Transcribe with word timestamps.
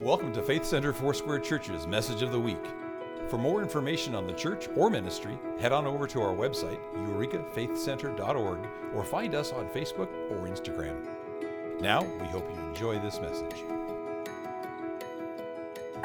Welcome 0.00 0.32
to 0.34 0.42
Faith 0.42 0.64
Center 0.64 0.92
Foursquare 0.92 1.40
Church's 1.40 1.88
Message 1.88 2.22
of 2.22 2.30
the 2.30 2.38
Week. 2.38 2.64
For 3.26 3.36
more 3.36 3.60
information 3.62 4.14
on 4.14 4.28
the 4.28 4.32
church 4.32 4.68
or 4.76 4.88
ministry, 4.90 5.36
head 5.58 5.72
on 5.72 5.88
over 5.88 6.06
to 6.06 6.22
our 6.22 6.32
website, 6.32 6.78
eurekafaithcenter.org, 6.94 8.58
or 8.94 9.04
find 9.04 9.34
us 9.34 9.52
on 9.52 9.66
Facebook 9.70 10.08
or 10.30 10.46
Instagram. 10.46 11.80
Now, 11.80 12.04
we 12.20 12.28
hope 12.28 12.48
you 12.48 12.60
enjoy 12.68 13.00
this 13.00 13.18
message. 13.18 13.56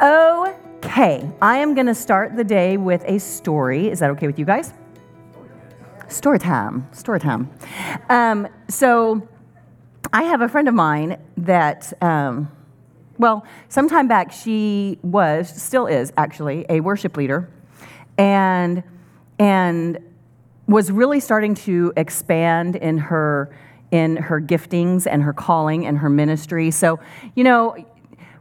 Okay, 0.02 1.30
I 1.39 1.57
am 1.60 1.75
going 1.75 1.86
to 1.86 1.94
start 1.94 2.36
the 2.36 2.44
day 2.44 2.78
with 2.78 3.04
a 3.05 3.20
story. 3.20 3.91
Is 3.91 4.00
that 4.00 4.10
okay 4.10 4.25
with 4.25 4.39
you 4.39 4.46
guys? 4.46 4.73
Story 6.07 6.39
time. 6.39 6.88
Story 6.94 7.20
time. 7.20 7.48
Um, 8.10 8.48
so, 8.70 9.30
I 10.12 10.23
have 10.23 10.41
a 10.41 10.50
friend 10.50 10.68
of 10.68 10.73
mine 10.73 11.20
that. 11.38 11.94
Um, 12.02 12.50
well, 13.18 13.45
some 13.70 13.89
time 13.89 14.07
back, 14.07 14.32
she 14.32 14.98
was, 15.04 15.50
still 15.50 15.88
is 15.88 16.12
actually, 16.17 16.66
a 16.70 16.80
worship 16.80 17.16
leader, 17.16 17.49
and, 18.17 18.84
and 19.40 19.99
was 20.67 20.91
really 20.91 21.20
starting 21.20 21.55
to 21.55 21.94
expand 21.95 22.76
in 22.76 22.98
her, 22.98 23.55
in 23.91 24.18
her 24.18 24.41
giftings 24.41 25.05
and 25.05 25.21
her 25.23 25.34
calling 25.34 25.85
and 25.85 25.98
her 25.99 26.09
ministry. 26.09 26.71
So, 26.71 26.99
you 27.35 27.44
know, 27.44 27.76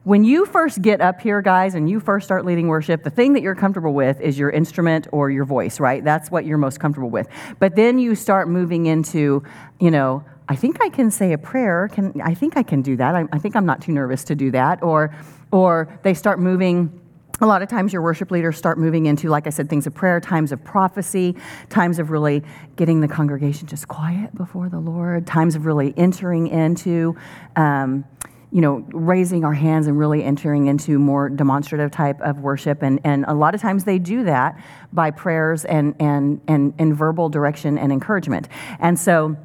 when 0.05 0.25
you 0.25 0.47
first 0.47 0.83
get 0.83 1.01
up 1.01 1.21
here, 1.21 1.41
guys, 1.43 1.77
and 1.77 1.89
you 1.89 2.01
first 2.01 2.27
start 2.27 2.45
leading 2.45 2.67
worship, 2.67 3.05
the 3.05 3.11
thing 3.11 3.35
that 3.35 3.43
you're 3.43 3.55
comfortable 3.55 3.95
with 3.95 4.21
is 4.21 4.37
your 4.37 4.51
instrument 4.51 5.07
or 5.13 5.31
your 5.31 5.45
voice, 5.45 5.79
right? 5.79 6.03
That's 6.03 6.29
what 6.29 6.45
you're 6.45 6.59
most 6.59 6.81
comfortable 6.81 7.11
with. 7.11 7.29
But 7.61 7.77
then 7.77 8.01
you 8.01 8.17
start 8.17 8.49
moving 8.49 8.87
into, 8.87 9.45
you 9.79 9.93
know, 9.93 10.25
I 10.49 10.57
think 10.57 10.83
I 10.83 10.89
can 10.89 11.11
say 11.11 11.33
a 11.33 11.39
prayer. 11.39 11.89
Can, 11.93 12.21
I 12.21 12.35
think 12.35 12.57
I 12.57 12.63
can 12.63 12.83
do 12.83 12.97
that. 12.97 13.15
I, 13.15 13.25
I 13.33 13.39
think 13.39 13.57
I'm 13.57 13.67
not 13.67 13.81
too 13.81 13.93
nervous 13.93 14.25
to 14.25 14.35
do 14.35 14.51
that. 14.51 14.83
Or, 14.83 15.15
or 15.51 15.99
they 16.03 16.15
start 16.15 16.41
moving 16.41 17.01
a 17.41 17.47
lot 17.47 17.61
of 17.61 17.69
times 17.69 17.93
your 17.93 18.03
worship 18.03 18.31
leaders 18.31 18.57
start 18.57 18.79
moving 18.79 19.07
into, 19.07 19.29
like 19.29 19.49
I 19.49 19.51
said, 19.51 19.69
things 19.69 19.87
of 19.89 19.95
prayer, 19.95 20.21
times 20.21 20.53
of 20.53 20.63
prophecy, 20.63 21.35
times 21.71 21.99
of 21.99 22.11
really 22.11 22.45
getting 22.77 23.01
the 23.01 23.09
congregation 23.09 23.67
just 23.67 23.89
quiet 23.89 24.33
before 24.37 24.69
the 24.69 24.79
Lord, 24.79 25.27
times 25.27 25.57
of 25.57 25.67
really 25.67 25.93
entering 25.97 26.47
into, 26.47 27.17
um, 27.57 28.05
you 28.53 28.61
know, 28.61 28.87
raising 28.93 29.45
our 29.45 29.55
hands 29.55 29.89
and 29.89 29.99
really 29.99 30.23
entering 30.23 30.69
into 30.69 31.01
more 31.01 31.29
demonstrative 31.29 31.91
type 31.91 32.21
of 32.21 32.39
worship. 32.39 32.81
And, 32.81 33.01
and 33.03 33.25
a 33.27 33.35
lot 33.35 33.57
of 33.57 33.61
times 33.61 33.85
they 33.85 33.99
do 33.99 34.23
that 34.25 34.63
by 34.93 35.11
prayers 35.11 35.65
and, 35.65 35.97
and, 35.99 36.41
and, 36.47 36.75
and 36.79 36.95
verbal 36.97 37.29
direction 37.29 37.77
and 37.77 37.91
encouragement. 37.91 38.49
And 38.79 38.97
so, 38.97 39.37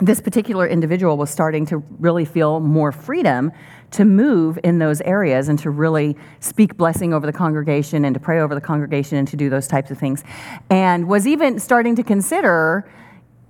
this 0.00 0.20
particular 0.20 0.66
individual 0.66 1.16
was 1.16 1.30
starting 1.30 1.66
to 1.66 1.78
really 1.98 2.24
feel 2.24 2.60
more 2.60 2.90
freedom 2.90 3.52
to 3.92 4.04
move 4.04 4.58
in 4.64 4.78
those 4.78 5.00
areas 5.02 5.48
and 5.48 5.58
to 5.58 5.70
really 5.70 6.16
speak 6.40 6.76
blessing 6.76 7.12
over 7.12 7.26
the 7.26 7.32
congregation 7.32 8.04
and 8.04 8.14
to 8.14 8.20
pray 8.20 8.40
over 8.40 8.54
the 8.54 8.60
congregation 8.60 9.18
and 9.18 9.28
to 9.28 9.36
do 9.36 9.50
those 9.50 9.66
types 9.66 9.90
of 9.90 9.98
things. 9.98 10.24
And 10.70 11.06
was 11.08 11.26
even 11.26 11.58
starting 11.58 11.96
to 11.96 12.02
consider, 12.02 12.90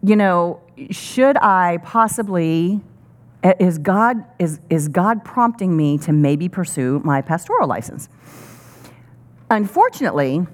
you 0.03 0.17
know, 0.17 0.61
should 0.91 1.37
I 1.37 1.79
possibly 1.85 2.81
eh, 3.43 3.53
is 3.61 3.79
God 3.79 4.25
is 4.39 4.61
is 4.71 4.89
God 4.89 5.25
prompting 5.25 5.77
me 5.77 5.99
to 5.99 6.13
maybe 6.13 6.49
pursue 6.49 7.01
my 7.05 7.23
pastoral 7.23 7.69
license? 7.69 8.09
Unfortunately, 9.51 10.47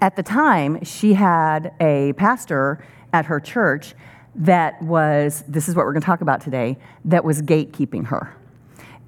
at 0.00 0.16
the 0.16 0.22
time, 0.22 0.82
she 0.84 1.14
had 1.14 1.74
a 1.80 2.14
pastor 2.14 2.82
at 3.12 3.26
her 3.26 3.40
church 3.40 3.94
that 4.34 4.80
was, 4.82 5.44
this 5.48 5.68
is 5.68 5.74
what 5.74 5.84
we're 5.84 5.92
going 5.92 6.02
to 6.02 6.06
talk 6.06 6.20
about 6.20 6.40
today, 6.40 6.78
that 7.04 7.24
was 7.24 7.42
gatekeeping 7.42 8.06
her. 8.06 8.36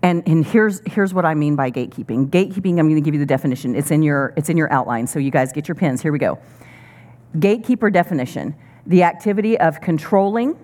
And, 0.02 0.26
and 0.26 0.44
here's, 0.44 0.80
here's 0.86 1.14
what 1.14 1.24
I 1.24 1.34
mean 1.34 1.54
by 1.54 1.70
gatekeeping. 1.70 2.28
Gatekeeping, 2.30 2.78
I'm 2.78 2.88
going 2.88 2.96
to 2.96 3.00
give 3.00 3.14
you 3.14 3.20
the 3.20 3.26
definition. 3.26 3.76
It's 3.76 3.92
in, 3.92 4.02
your, 4.02 4.34
it's 4.36 4.48
in 4.48 4.56
your 4.56 4.72
outline, 4.72 5.06
so 5.06 5.18
you 5.18 5.30
guys 5.30 5.52
get 5.52 5.68
your 5.68 5.76
pens. 5.76 6.02
Here 6.02 6.12
we 6.12 6.18
go. 6.18 6.38
Gatekeeper 7.38 7.90
definition 7.90 8.56
the 8.86 9.02
activity 9.04 9.58
of 9.58 9.80
controlling 9.80 10.58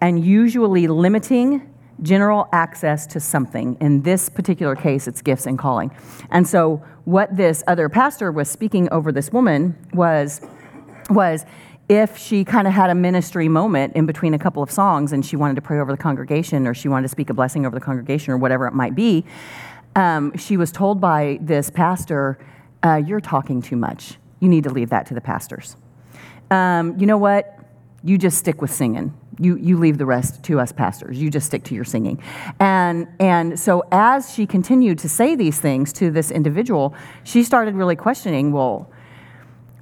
and 0.00 0.24
usually 0.24 0.86
limiting 0.86 1.74
general 2.02 2.48
access 2.52 3.06
to 3.08 3.20
something. 3.20 3.76
In 3.80 4.02
this 4.02 4.28
particular 4.28 4.76
case, 4.76 5.08
it's 5.08 5.20
gifts 5.20 5.46
and 5.46 5.58
calling. 5.58 5.90
And 6.30 6.46
so, 6.46 6.82
what 7.04 7.36
this 7.36 7.64
other 7.66 7.88
pastor 7.88 8.30
was 8.30 8.48
speaking 8.48 8.88
over 8.90 9.10
this 9.10 9.32
woman 9.32 9.76
was, 9.92 10.40
was 11.10 11.44
if 11.88 12.18
she 12.18 12.44
kind 12.44 12.66
of 12.66 12.74
had 12.74 12.90
a 12.90 12.94
ministry 12.94 13.48
moment 13.48 13.94
in 13.94 14.04
between 14.04 14.34
a 14.34 14.38
couple 14.38 14.62
of 14.62 14.70
songs 14.70 15.12
and 15.12 15.24
she 15.24 15.36
wanted 15.36 15.54
to 15.56 15.62
pray 15.62 15.78
over 15.78 15.90
the 15.90 15.98
congregation 15.98 16.66
or 16.66 16.74
she 16.74 16.88
wanted 16.88 17.02
to 17.02 17.08
speak 17.08 17.30
a 17.30 17.34
blessing 17.34 17.64
over 17.64 17.74
the 17.74 17.84
congregation 17.84 18.32
or 18.32 18.36
whatever 18.36 18.66
it 18.66 18.74
might 18.74 18.94
be, 18.94 19.24
um, 19.96 20.36
she 20.36 20.56
was 20.56 20.70
told 20.70 21.00
by 21.00 21.38
this 21.40 21.70
pastor, 21.70 22.38
uh, 22.84 22.96
You're 22.96 23.20
talking 23.20 23.62
too 23.62 23.76
much. 23.76 24.14
You 24.40 24.48
need 24.48 24.64
to 24.64 24.70
leave 24.70 24.90
that 24.90 25.06
to 25.06 25.14
the 25.14 25.20
pastors. 25.20 25.76
Um, 26.50 26.98
you 26.98 27.06
know 27.06 27.18
what? 27.18 27.58
You 28.04 28.18
just 28.18 28.38
stick 28.38 28.62
with 28.62 28.70
singing. 28.70 29.12
You, 29.40 29.56
you 29.56 29.78
leave 29.78 29.98
the 29.98 30.06
rest 30.06 30.42
to 30.44 30.60
us 30.60 30.72
pastors. 30.72 31.20
You 31.20 31.30
just 31.30 31.46
stick 31.46 31.64
to 31.64 31.74
your 31.74 31.84
singing. 31.84 32.22
And, 32.60 33.08
and 33.18 33.58
so, 33.58 33.84
as 33.92 34.32
she 34.32 34.46
continued 34.46 34.98
to 35.00 35.08
say 35.08 35.36
these 35.36 35.58
things 35.58 35.92
to 35.94 36.10
this 36.10 36.30
individual, 36.30 36.94
she 37.24 37.42
started 37.42 37.74
really 37.74 37.96
questioning 37.96 38.52
well, 38.52 38.90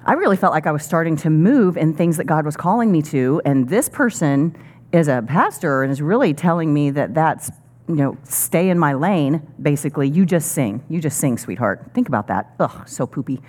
I 0.07 0.13
really 0.13 0.37
felt 0.37 0.53
like 0.53 0.65
I 0.65 0.71
was 0.71 0.83
starting 0.83 1.17
to 1.17 1.29
move 1.29 1.75
in 1.75 1.93
things 1.93 2.15
that 2.15 2.23
God 2.23 2.45
was 2.45 2.55
calling 2.55 2.93
me 2.93 3.01
to. 3.03 3.41
And 3.43 3.67
this 3.67 3.89
person 3.89 4.55
is 4.93 5.09
a 5.09 5.21
pastor 5.27 5.83
and 5.83 5.91
is 5.91 6.01
really 6.01 6.33
telling 6.33 6.73
me 6.73 6.91
that 6.91 7.13
that's, 7.13 7.51
you 7.89 7.95
know, 7.95 8.17
stay 8.23 8.69
in 8.69 8.79
my 8.79 8.93
lane, 8.93 9.45
basically. 9.61 10.07
You 10.07 10.25
just 10.25 10.53
sing. 10.53 10.81
You 10.87 11.01
just 11.01 11.19
sing, 11.19 11.37
sweetheart. 11.37 11.91
Think 11.93 12.07
about 12.07 12.27
that. 12.27 12.55
Ugh, 12.61 12.87
so 12.87 13.05
poopy. 13.05 13.41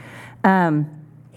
Um, 0.43 0.91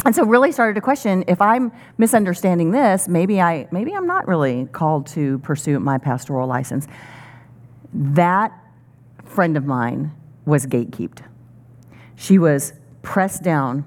and 0.04 0.16
so 0.16 0.26
really 0.26 0.52
started 0.52 0.74
to 0.74 0.82
question 0.82 1.24
if 1.28 1.40
I'm 1.40 1.72
misunderstanding 2.00 2.72
this, 2.72 3.08
maybe 3.08 3.40
I 3.40 3.68
maybe 3.72 3.94
I'm 3.94 4.08
not 4.08 4.28
really 4.28 4.66
called 4.72 5.06
to 5.08 5.38
pursue 5.40 5.80
my 5.80 6.00
pastoral 6.00 6.48
license. 6.48 6.88
That 7.94 8.52
friend 9.24 9.56
of 9.56 9.68
mine 9.68 10.12
was 10.46 10.66
gatekeeped. 10.66 11.20
She 12.16 12.40
was 12.40 12.74
pressed 13.03 13.44
down 13.44 13.86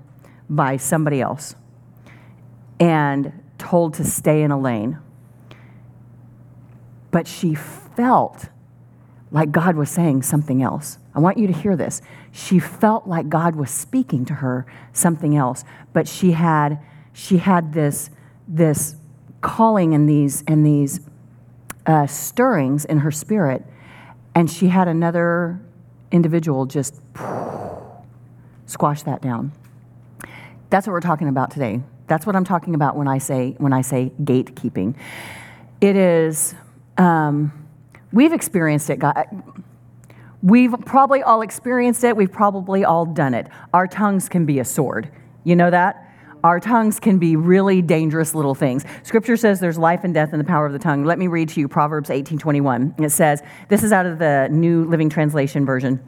by 0.48 0.76
somebody 0.76 1.20
else 1.20 1.54
and 2.78 3.32
told 3.58 3.94
to 3.94 4.04
stay 4.04 4.42
in 4.42 4.50
a 4.50 4.58
lane. 4.58 4.98
But 7.10 7.26
she 7.26 7.54
felt 7.54 8.48
like 9.30 9.50
God 9.50 9.76
was 9.76 9.90
saying 9.90 10.22
something 10.22 10.62
else. 10.62 10.98
I 11.14 11.20
want 11.20 11.38
you 11.38 11.46
to 11.46 11.52
hear 11.52 11.76
this. 11.76 12.02
She 12.32 12.58
felt 12.58 13.06
like 13.06 13.28
God 13.28 13.56
was 13.56 13.70
speaking 13.70 14.24
to 14.26 14.34
her 14.34 14.66
something 14.92 15.36
else, 15.36 15.64
but 15.92 16.08
she 16.08 16.32
had 16.32 16.80
she 17.12 17.38
had 17.38 17.72
this 17.72 18.10
this 18.48 18.96
calling 19.40 19.94
and 19.94 20.08
these 20.08 20.42
and 20.46 20.66
these 20.66 21.00
uh, 21.86 22.06
stirrings 22.06 22.84
in 22.84 22.98
her 22.98 23.10
spirit, 23.10 23.64
and 24.34 24.50
she 24.50 24.68
had 24.68 24.88
another 24.88 25.60
individual 26.10 26.66
just 26.66 27.00
squash 28.66 29.02
that 29.02 29.20
down. 29.20 29.52
That's 30.70 30.86
what 30.86 30.92
we're 30.92 31.00
talking 31.00 31.28
about 31.28 31.50
today. 31.50 31.82
That's 32.06 32.26
what 32.26 32.36
I'm 32.36 32.44
talking 32.44 32.74
about 32.74 32.96
when 32.96 33.08
I 33.08 33.18
say 33.18 33.54
when 33.58 33.72
I 33.72 33.82
say 33.82 34.12
gatekeeping. 34.22 34.96
It 35.80 35.96
is 35.96 36.54
um, 36.98 37.66
we've 38.12 38.32
experienced 38.32 38.90
it, 38.90 38.98
God. 38.98 39.26
We've 40.42 40.74
probably 40.84 41.22
all 41.22 41.40
experienced 41.40 42.04
it. 42.04 42.16
We've 42.16 42.30
probably 42.30 42.84
all 42.84 43.06
done 43.06 43.32
it. 43.32 43.48
Our 43.72 43.86
tongues 43.86 44.28
can 44.28 44.44
be 44.44 44.58
a 44.58 44.64
sword. 44.64 45.10
You 45.42 45.56
know 45.56 45.70
that? 45.70 46.00
Our 46.44 46.60
tongues 46.60 47.00
can 47.00 47.18
be 47.18 47.36
really 47.36 47.80
dangerous 47.80 48.34
little 48.34 48.54
things. 48.54 48.84
Scripture 49.02 49.38
says 49.38 49.60
there's 49.60 49.78
life 49.78 50.04
and 50.04 50.12
death 50.12 50.34
in 50.34 50.38
the 50.38 50.44
power 50.44 50.66
of 50.66 50.74
the 50.74 50.78
tongue. 50.78 51.02
Let 51.04 51.18
me 51.18 51.26
read 51.26 51.48
to 51.50 51.60
you 51.60 51.68
Proverbs 51.68 52.10
18:21. 52.10 53.02
It 53.02 53.08
says, 53.10 53.42
this 53.70 53.82
is 53.82 53.92
out 53.92 54.04
of 54.04 54.18
the 54.18 54.48
New 54.50 54.84
Living 54.84 55.08
Translation 55.08 55.64
version. 55.64 55.98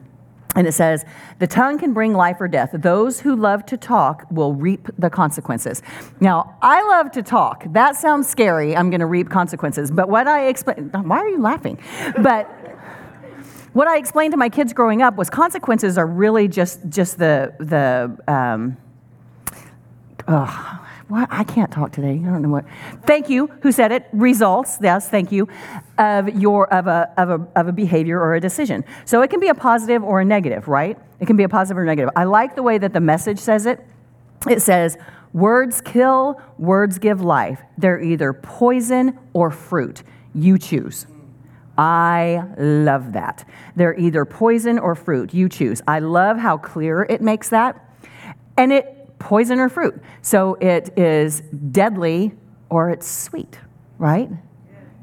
And 0.56 0.66
it 0.66 0.72
says, 0.72 1.04
the 1.38 1.46
tongue 1.46 1.78
can 1.78 1.92
bring 1.92 2.14
life 2.14 2.40
or 2.40 2.48
death. 2.48 2.70
Those 2.72 3.20
who 3.20 3.36
love 3.36 3.66
to 3.66 3.76
talk 3.76 4.26
will 4.30 4.54
reap 4.54 4.88
the 4.98 5.10
consequences. 5.10 5.82
Now, 6.18 6.56
I 6.62 6.82
love 6.88 7.12
to 7.12 7.22
talk. 7.22 7.64
That 7.72 7.94
sounds 7.94 8.26
scary. 8.26 8.74
I'm 8.74 8.88
going 8.90 9.00
to 9.00 9.06
reap 9.06 9.28
consequences. 9.28 9.90
But 9.90 10.08
what 10.08 10.26
I 10.26 10.48
explain, 10.48 10.88
why 10.90 11.18
are 11.18 11.28
you 11.28 11.40
laughing? 11.40 11.78
But 12.22 12.46
what 13.74 13.86
I 13.86 13.98
explained 13.98 14.32
to 14.32 14.38
my 14.38 14.48
kids 14.48 14.72
growing 14.72 15.02
up 15.02 15.16
was 15.16 15.28
consequences 15.28 15.98
are 15.98 16.06
really 16.06 16.48
just, 16.48 16.80
just 16.88 17.18
the, 17.18 17.54
the, 17.58 18.16
um, 18.26 18.78
what? 21.08 21.28
I 21.30 21.44
can't 21.44 21.70
talk 21.70 21.92
today. 21.92 22.20
I 22.20 22.30
don't 22.30 22.42
know 22.42 22.48
what. 22.48 22.64
Thank 23.06 23.30
you. 23.30 23.46
Who 23.62 23.70
said 23.70 23.92
it? 23.92 24.08
Results. 24.12 24.78
Yes, 24.82 25.08
thank 25.08 25.30
you. 25.30 25.48
Of 25.98 26.28
your 26.40 26.72
of 26.72 26.88
a 26.88 27.12
of 27.16 27.30
a 27.30 27.46
of 27.54 27.68
a 27.68 27.72
behavior 27.72 28.20
or 28.20 28.34
a 28.34 28.40
decision. 28.40 28.84
So 29.04 29.22
it 29.22 29.30
can 29.30 29.38
be 29.38 29.48
a 29.48 29.54
positive 29.54 30.02
or 30.02 30.20
a 30.20 30.24
negative, 30.24 30.66
right? 30.66 30.98
It 31.20 31.26
can 31.26 31.36
be 31.36 31.44
a 31.44 31.48
positive 31.48 31.78
or 31.78 31.84
negative. 31.84 32.10
I 32.16 32.24
like 32.24 32.56
the 32.56 32.62
way 32.62 32.78
that 32.78 32.92
the 32.92 33.00
message 33.00 33.38
says 33.38 33.66
it. 33.66 33.84
It 34.48 34.62
says, 34.62 34.98
"Words 35.32 35.80
kill, 35.80 36.40
words 36.58 36.98
give 36.98 37.20
life. 37.20 37.62
They're 37.78 38.00
either 38.00 38.32
poison 38.32 39.16
or 39.32 39.50
fruit. 39.50 40.02
You 40.34 40.58
choose." 40.58 41.06
I 41.78 42.42
love 42.58 43.12
that. 43.12 43.44
They're 43.76 43.96
either 43.98 44.24
poison 44.24 44.78
or 44.78 44.94
fruit. 44.94 45.34
You 45.34 45.48
choose. 45.48 45.82
I 45.86 45.98
love 45.98 46.38
how 46.38 46.56
clear 46.56 47.02
it 47.02 47.20
makes 47.20 47.50
that. 47.50 47.76
And 48.56 48.72
it 48.72 48.95
poison 49.18 49.58
or 49.58 49.68
fruit. 49.68 50.00
So 50.22 50.54
it 50.54 50.96
is 50.98 51.40
deadly 51.70 52.32
or 52.70 52.90
it's 52.90 53.08
sweet, 53.08 53.58
right? 53.98 54.30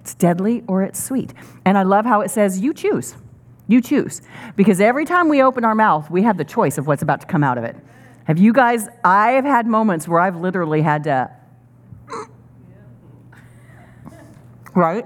It's 0.01 0.15
deadly 0.15 0.63
or 0.67 0.83
it's 0.83 1.01
sweet. 1.01 1.33
And 1.65 1.77
I 1.77 1.83
love 1.83 2.05
how 2.05 2.21
it 2.21 2.31
says 2.31 2.59
you 2.59 2.73
choose. 2.73 3.15
You 3.67 3.81
choose. 3.81 4.21
Because 4.55 4.81
every 4.81 5.05
time 5.05 5.29
we 5.29 5.41
open 5.41 5.63
our 5.63 5.75
mouth, 5.75 6.09
we 6.11 6.23
have 6.23 6.37
the 6.37 6.43
choice 6.43 6.77
of 6.77 6.87
what's 6.87 7.01
about 7.01 7.21
to 7.21 7.27
come 7.27 7.43
out 7.43 7.57
of 7.57 7.63
it. 7.63 7.75
Have 8.25 8.37
you 8.37 8.53
guys, 8.53 8.87
I 9.03 9.31
have 9.31 9.45
had 9.45 9.67
moments 9.67 10.07
where 10.07 10.19
I've 10.19 10.37
literally 10.37 10.81
had 10.81 11.03
to, 11.05 11.31
right? 14.75 15.05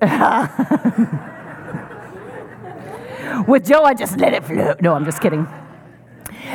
With 3.48 3.66
Joe, 3.66 3.84
I 3.84 3.94
just 3.94 4.18
let 4.18 4.34
it 4.34 4.44
float. 4.44 4.80
No, 4.80 4.94
I'm 4.94 5.04
just 5.04 5.20
kidding. 5.20 5.46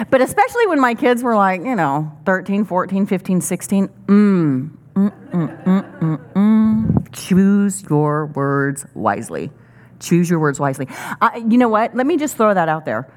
But 0.09 0.21
especially 0.21 0.67
when 0.67 0.79
my 0.79 0.93
kids 0.93 1.23
were 1.23 1.35
like, 1.35 1.61
you 1.61 1.75
know, 1.75 2.11
13, 2.25 2.65
14, 2.65 3.05
15, 3.05 3.41
16, 3.41 3.87
mm, 3.87 4.69
mm, 4.95 5.29
mm, 5.31 5.63
mm, 5.63 5.99
mm, 5.99 6.33
mm. 6.33 7.07
choose 7.11 7.83
your 7.83 8.27
words 8.27 8.85
wisely. 8.93 9.51
Choose 9.99 10.29
your 10.29 10.39
words 10.39 10.59
wisely. 10.59 10.87
I, 11.21 11.37
you 11.37 11.57
know 11.57 11.69
what? 11.69 11.95
Let 11.95 12.05
me 12.05 12.17
just 12.17 12.37
throw 12.37 12.53
that 12.53 12.69
out 12.69 12.85
there. 12.85 13.11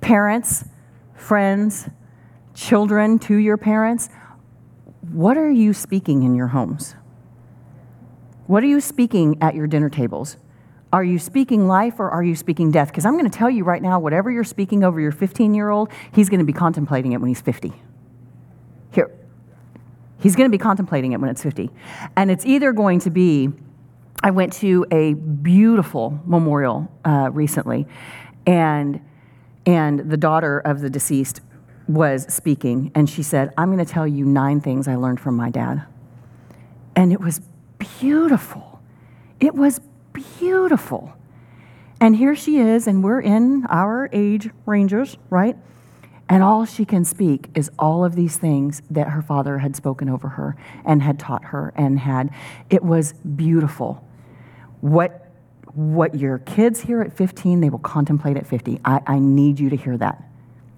Parents, 0.00 0.64
friends, 1.14 1.88
children 2.54 3.18
to 3.20 3.36
your 3.36 3.56
parents, 3.56 4.08
what 5.12 5.36
are 5.36 5.50
you 5.50 5.72
speaking 5.72 6.22
in 6.22 6.34
your 6.34 6.48
homes? 6.48 6.94
What 8.46 8.62
are 8.62 8.66
you 8.66 8.80
speaking 8.80 9.38
at 9.40 9.54
your 9.54 9.66
dinner 9.66 9.88
tables? 9.88 10.36
Are 10.92 11.02
you 11.02 11.18
speaking 11.18 11.66
life 11.66 11.98
or 11.98 12.10
are 12.10 12.22
you 12.22 12.36
speaking 12.36 12.70
death? 12.70 12.88
Because 12.88 13.06
I'm 13.06 13.14
going 13.14 13.30
to 13.30 13.36
tell 13.36 13.48
you 13.48 13.64
right 13.64 13.80
now, 13.80 13.98
whatever 13.98 14.30
you're 14.30 14.44
speaking 14.44 14.84
over 14.84 15.00
your 15.00 15.12
15 15.12 15.54
year 15.54 15.70
old, 15.70 15.88
he's 16.12 16.28
going 16.28 16.40
to 16.40 16.44
be 16.44 16.52
contemplating 16.52 17.12
it 17.12 17.20
when 17.20 17.28
he's 17.28 17.40
50. 17.40 17.72
Here. 18.92 19.10
He's 20.20 20.36
going 20.36 20.48
to 20.50 20.56
be 20.56 20.62
contemplating 20.62 21.12
it 21.12 21.20
when 21.20 21.30
it's 21.30 21.42
50. 21.42 21.70
And 22.16 22.30
it's 22.30 22.44
either 22.44 22.72
going 22.72 23.00
to 23.00 23.10
be, 23.10 23.48
I 24.22 24.30
went 24.30 24.52
to 24.54 24.86
a 24.90 25.14
beautiful 25.14 26.20
memorial 26.26 26.92
uh, 27.04 27.30
recently, 27.32 27.88
and, 28.46 29.00
and 29.64 29.98
the 29.98 30.16
daughter 30.16 30.60
of 30.60 30.80
the 30.80 30.90
deceased 30.90 31.40
was 31.88 32.32
speaking, 32.32 32.92
and 32.94 33.08
she 33.10 33.22
said, 33.22 33.52
I'm 33.56 33.72
going 33.72 33.84
to 33.84 33.90
tell 33.90 34.06
you 34.06 34.24
nine 34.24 34.60
things 34.60 34.86
I 34.86 34.94
learned 34.94 35.20
from 35.20 35.36
my 35.36 35.50
dad. 35.50 35.84
And 36.94 37.12
it 37.12 37.20
was 37.20 37.40
beautiful. 37.78 38.80
It 39.40 39.54
was 39.54 39.80
beautiful. 40.12 41.14
And 42.00 42.16
here 42.16 42.34
she 42.34 42.58
is, 42.58 42.86
and 42.86 43.04
we're 43.04 43.20
in 43.20 43.64
our 43.68 44.08
age 44.12 44.50
ranges, 44.66 45.16
right? 45.30 45.56
And 46.28 46.42
all 46.42 46.64
she 46.64 46.84
can 46.84 47.04
speak 47.04 47.48
is 47.54 47.70
all 47.78 48.04
of 48.04 48.16
these 48.16 48.36
things 48.36 48.82
that 48.90 49.08
her 49.08 49.22
father 49.22 49.58
had 49.58 49.76
spoken 49.76 50.08
over 50.08 50.30
her 50.30 50.56
and 50.84 51.02
had 51.02 51.18
taught 51.18 51.44
her 51.44 51.72
and 51.76 51.98
had. 51.98 52.30
It 52.70 52.82
was 52.82 53.12
beautiful. 53.12 54.02
What, 54.80 55.30
what 55.74 56.14
your 56.14 56.38
kids 56.38 56.80
hear 56.80 57.02
at 57.02 57.16
15, 57.16 57.60
they 57.60 57.70
will 57.70 57.78
contemplate 57.78 58.36
at 58.36 58.46
50. 58.46 58.80
I, 58.84 59.00
I 59.06 59.18
need 59.18 59.60
you 59.60 59.70
to 59.70 59.76
hear 59.76 59.96
that. 59.98 60.24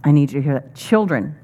I 0.02 0.10
need 0.10 0.32
you 0.32 0.40
to 0.40 0.44
hear 0.44 0.54
that. 0.54 0.74
Children, 0.74 1.36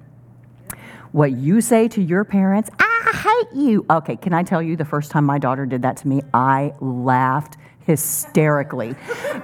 what 1.12 1.32
you 1.32 1.60
say 1.60 1.88
to 1.88 2.02
your 2.02 2.24
parents, 2.24 2.68
I 2.78 2.90
hate 3.14 3.58
you. 3.58 3.86
Okay, 3.88 4.16
can 4.16 4.32
I 4.32 4.42
tell 4.42 4.62
you 4.62 4.76
the 4.76 4.84
first 4.84 5.10
time 5.10 5.24
my 5.24 5.38
daughter 5.38 5.66
did 5.66 5.82
that 5.82 5.96
to 5.98 6.08
me, 6.08 6.22
I 6.34 6.74
laughed 6.80 7.56
hysterically 7.90 8.94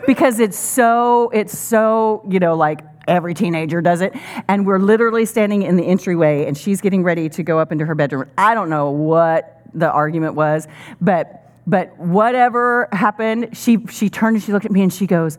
because 0.07 0.39
it's 0.39 0.57
so, 0.57 1.31
it's 1.31 1.59
so, 1.59 2.25
you 2.31 2.39
know, 2.39 2.55
like 2.55 2.81
every 3.09 3.35
teenager 3.35 3.81
does 3.81 4.01
it. 4.03 4.15
And 4.47 4.65
we're 4.65 4.79
literally 4.79 5.25
standing 5.25 5.63
in 5.63 5.75
the 5.77 5.85
entryway 5.85 6.47
and 6.47 6.57
she's 6.57 6.81
getting 6.81 7.03
ready 7.03 7.29
to 7.29 7.43
go 7.43 7.59
up 7.59 7.73
into 7.73 7.85
her 7.85 7.97
bedroom. 7.97 8.31
I 8.39 8.55
don't 8.55 8.71
know 8.71 8.91
what 8.91 9.63
the 9.75 9.91
argument 9.91 10.35
was, 10.35 10.69
but 11.01 11.43
but 11.67 11.99
whatever 11.99 12.89
happened, 12.93 13.57
she 13.57 13.85
she 13.91 14.09
turned 14.09 14.37
and 14.37 14.45
she 14.45 14.53
looked 14.53 14.65
at 14.65 14.71
me 14.71 14.83
and 14.83 14.93
she 14.93 15.09
goes, 15.09 15.39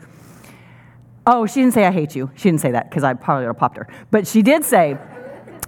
Oh, 1.26 1.46
she 1.46 1.62
didn't 1.62 1.76
say 1.76 1.86
I 1.86 1.92
hate 1.92 2.14
you. 2.14 2.30
She 2.36 2.50
didn't 2.50 2.60
say 2.60 2.72
that 2.72 2.90
because 2.90 3.06
I 3.06 3.14
probably 3.14 3.46
would 3.46 3.52
have 3.52 3.58
popped 3.58 3.78
her. 3.78 3.88
But 4.12 4.28
she 4.28 4.42
did 4.42 4.66
say, 4.66 4.98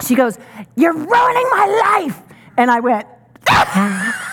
she 0.05 0.15
goes, 0.15 0.37
You're 0.75 0.91
ruining 0.91 1.07
my 1.51 2.03
life. 2.03 2.21
And 2.57 2.69
I 2.69 2.81
went, 2.81 3.07
Every 3.47 3.65
ah! 3.75 4.29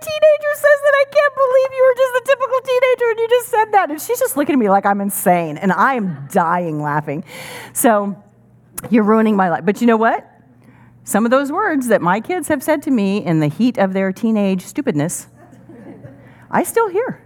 Teenager 0.00 0.52
says 0.54 0.80
that 0.84 0.94
I 0.94 1.04
can't 1.10 1.34
believe 1.34 1.68
you 1.76 1.84
were 1.84 1.96
just 1.96 2.14
a 2.14 2.24
typical 2.26 2.60
teenager 2.60 3.10
and 3.10 3.18
you 3.18 3.28
just 3.28 3.48
said 3.48 3.64
that. 3.72 3.90
And 3.90 4.00
she's 4.00 4.18
just 4.18 4.36
looking 4.36 4.54
at 4.54 4.58
me 4.58 4.68
like 4.70 4.86
I'm 4.86 5.00
insane. 5.00 5.56
And 5.56 5.72
I 5.72 5.94
am 5.94 6.28
dying 6.30 6.80
laughing. 6.80 7.24
So 7.72 8.16
you're 8.90 9.04
ruining 9.04 9.36
my 9.36 9.48
life. 9.48 9.64
But 9.64 9.80
you 9.80 9.86
know 9.86 9.96
what? 9.96 10.26
Some 11.04 11.24
of 11.24 11.30
those 11.30 11.50
words 11.50 11.88
that 11.88 12.02
my 12.02 12.20
kids 12.20 12.48
have 12.48 12.62
said 12.62 12.82
to 12.82 12.90
me 12.90 13.24
in 13.24 13.40
the 13.40 13.48
heat 13.48 13.78
of 13.78 13.92
their 13.92 14.12
teenage 14.12 14.62
stupidness, 14.62 15.28
I 16.50 16.62
still 16.62 16.88
hear. 16.88 17.22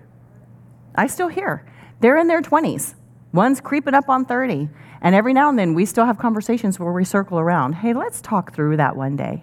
I 0.94 1.06
still 1.06 1.28
hear. 1.28 1.66
They're 2.00 2.16
in 2.16 2.28
their 2.28 2.42
20s. 2.42 2.94
One's 3.32 3.60
creeping 3.60 3.94
up 3.94 4.08
on 4.08 4.24
30. 4.24 4.68
And 5.00 5.14
every 5.14 5.32
now 5.32 5.48
and 5.48 5.58
then 5.58 5.74
we 5.74 5.84
still 5.84 6.04
have 6.04 6.18
conversations 6.18 6.78
where 6.78 6.92
we 6.92 7.04
circle 7.04 7.38
around. 7.38 7.74
Hey, 7.74 7.92
let's 7.92 8.20
talk 8.20 8.54
through 8.54 8.76
that 8.76 8.94
one 8.94 9.16
day 9.16 9.42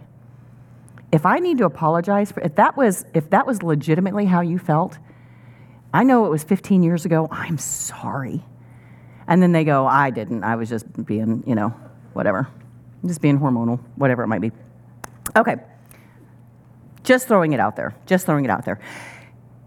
if 1.12 1.26
I 1.26 1.40
need 1.40 1.58
to 1.58 1.66
apologize 1.66 2.32
for 2.32 2.42
if 2.42 2.56
that 2.56 2.78
was 2.78 3.06
if 3.14 3.30
that 3.32 3.48
was 3.48 3.64
legitimately 3.64 4.26
how 4.26 4.42
you 4.42 4.60
felt, 4.60 4.98
I 5.94 6.04
know 6.04 6.26
it 6.26 6.30
was 6.30 6.44
15 6.44 6.84
years 6.84 7.06
ago. 7.06 7.28
I'm 7.32 7.58
sorry. 7.58 8.44
And 9.28 9.42
then 9.42 9.52
they 9.52 9.64
go, 9.64 9.86
I 9.86 10.10
didn't. 10.10 10.44
I 10.44 10.56
was 10.56 10.70
just 10.70 11.06
being, 11.06 11.44
you 11.46 11.56
know, 11.56 11.70
whatever. 12.14 12.48
Just 13.06 13.22
being 13.22 13.40
hormonal, 13.40 13.80
whatever 13.96 14.24
it 14.24 14.28
might 14.28 14.42
be. 14.42 14.52
Okay. 15.36 15.56
Just 17.04 17.28
throwing 17.28 17.54
it 17.54 17.60
out 17.60 17.76
there. 17.76 17.96
Just 18.06 18.26
throwing 18.26 18.46
it 18.46 18.52
out 18.52 18.66
there. 18.66 18.80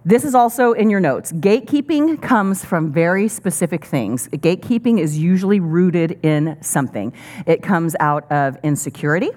This 0.05 0.25
is 0.25 0.35
also 0.35 0.73
in 0.73 0.91
your 0.91 0.99
notes. 0.99 1.31
Gatekeeping 1.31 2.21
comes 2.21 2.65
from 2.65 2.93
very 2.93 3.29
specific 3.29 3.85
things. 3.85 4.29
Gatekeeping 4.29 4.99
is 4.99 5.17
usually 5.17 5.61
rooted 5.61 6.19
in 6.25 6.59
something. 6.61 7.13
It 7.47 7.63
comes 7.63 7.95
out 8.01 8.31
of 8.31 8.59
insecurity 8.65 9.31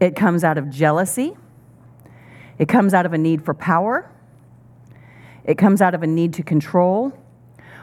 it 0.00 0.16
comes 0.16 0.44
out 0.44 0.58
of 0.58 0.70
jealousy. 0.70 1.36
It 2.58 2.68
comes 2.68 2.94
out 2.94 3.06
of 3.06 3.12
a 3.12 3.18
need 3.18 3.44
for 3.44 3.54
power. 3.54 4.10
It 5.44 5.58
comes 5.58 5.80
out 5.80 5.94
of 5.94 6.02
a 6.02 6.06
need 6.06 6.32
to 6.34 6.42
control. 6.42 7.12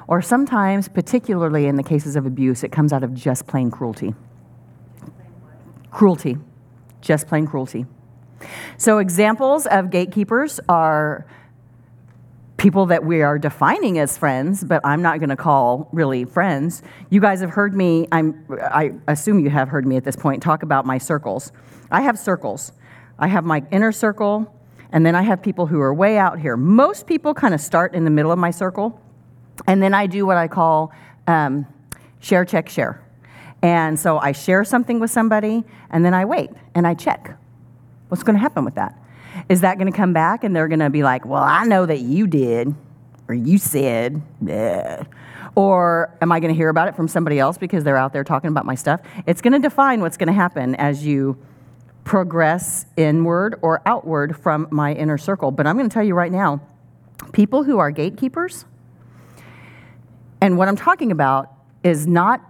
Or 0.08 0.22
sometimes, 0.22 0.88
particularly 0.88 1.66
in 1.66 1.78
the 1.78 1.84
cases 1.84 2.16
of 2.16 2.26
abuse, 2.26 2.64
it 2.64 2.72
comes 2.72 2.94
out 2.94 3.04
of 3.04 3.14
just 3.14 3.48
plain 3.48 3.72
cruelty. 3.72 4.14
Cruelty. 5.92 6.38
Just 7.02 7.28
plain 7.28 7.48
cruelty. 7.48 7.86
So, 8.78 9.00
examples 9.00 9.66
of 9.66 9.90
gatekeepers 9.90 10.60
are 10.70 11.26
people 12.58 12.86
that 12.88 13.04
we 13.04 13.22
are 13.22 13.38
defining 13.38 14.00
as 14.00 14.18
friends, 14.18 14.64
but 14.64 14.82
I'm 14.84 15.02
not 15.02 15.20
going 15.20 15.30
to 15.30 15.36
call 15.36 15.90
really 15.92 16.26
friends. 16.26 16.82
You 17.10 17.22
guys 17.22 17.42
have 17.42 17.50
heard 17.50 17.76
me, 17.76 18.08
I'm, 18.12 18.46
I 18.62 18.94
assume 19.08 19.40
you 19.40 19.50
have 19.50 19.70
heard 19.70 19.86
me 19.86 19.98
at 19.98 20.04
this 20.04 20.16
point, 20.16 20.42
talk 20.42 20.64
about 20.64 20.86
my 20.86 20.98
circles. 20.98 21.52
I 21.96 22.02
have 22.02 22.20
circles. 22.20 22.74
I 23.18 23.30
have 23.30 23.46
my 23.46 23.64
inner 23.72 23.94
circle, 23.94 24.54
and 24.92 25.06
then 25.06 25.16
I 25.16 25.22
have 25.22 25.42
people 25.42 25.66
who 25.66 25.80
are 25.80 25.94
way 25.94 26.18
out 26.18 26.38
here. 26.38 26.58
Most 26.58 27.08
people 27.08 27.34
kind 27.34 27.54
of 27.54 27.62
start 27.62 27.96
in 27.96 28.04
the 28.04 28.10
middle 28.10 28.34
of 28.34 28.38
my 28.38 28.52
circle, 28.52 29.00
and 29.66 29.82
then 29.82 29.94
I 29.94 30.06
do 30.06 30.26
what 30.26 30.36
I 30.36 30.50
call 30.50 30.92
um, 31.26 31.66
share, 32.20 32.44
check, 32.44 32.68
share. 32.68 33.02
And 33.62 33.98
so 33.98 34.20
I 34.20 34.34
share 34.34 34.66
something 34.66 35.00
with 35.00 35.10
somebody, 35.10 35.64
and 35.90 36.04
then 36.04 36.14
I 36.14 36.26
wait 36.26 36.50
and 36.76 36.86
I 36.86 36.96
check. 36.96 37.38
What's 38.10 38.24
going 38.24 38.36
to 38.36 38.42
happen 38.42 38.66
with 38.66 38.76
that? 38.76 39.00
Is 39.48 39.62
that 39.62 39.78
going 39.78 39.90
to 39.90 39.98
come 39.98 40.12
back 40.12 40.44
and 40.44 40.54
they're 40.54 40.68
going 40.68 40.80
to 40.80 40.90
be 40.90 41.02
like, 41.02 41.26
well, 41.26 41.44
I 41.44 41.64
know 41.64 41.86
that 41.86 42.02
you 42.02 42.28
did, 42.28 42.76
or 43.30 43.36
you 43.36 43.58
said, 43.58 44.22
or 45.56 46.14
am 46.22 46.32
I 46.34 46.42
going 46.42 46.54
to 46.54 46.58
hear 46.58 46.68
about 46.68 46.90
it 46.90 46.96
from 46.98 47.08
somebody 47.08 47.40
else 47.40 47.58
because 47.58 47.86
they're 47.86 47.96
out 47.96 48.12
there 48.12 48.26
talking 48.26 48.50
about 48.50 48.66
my 48.66 48.76
stuff? 48.76 49.00
It's 49.26 49.42
going 49.42 49.54
to 49.54 49.60
define 49.60 50.02
what's 50.02 50.18
going 50.18 50.28
to 50.28 50.34
happen 50.34 50.76
as 50.76 51.06
you 51.06 51.38
progress 52.06 52.86
inward 52.96 53.60
or 53.62 53.82
outward 53.86 54.38
from 54.38 54.68
my 54.72 54.94
inner 54.94 55.18
circle. 55.18 55.52
But 55.52 55.68
I'm 55.68 55.76
going 55.78 55.90
to 55.90 55.94
tell 55.94 56.04
you 56.04 56.14
right 56.14 56.32
now 56.32 56.62
people 57.34 57.64
who 57.64 57.80
are 57.80 57.92
gatekeepers, 57.92 58.64
and 60.40 60.58
what 60.58 60.70
I'm 60.70 60.76
talking 60.78 61.12
about 61.12 61.52
is 61.84 62.08
not, 62.08 62.42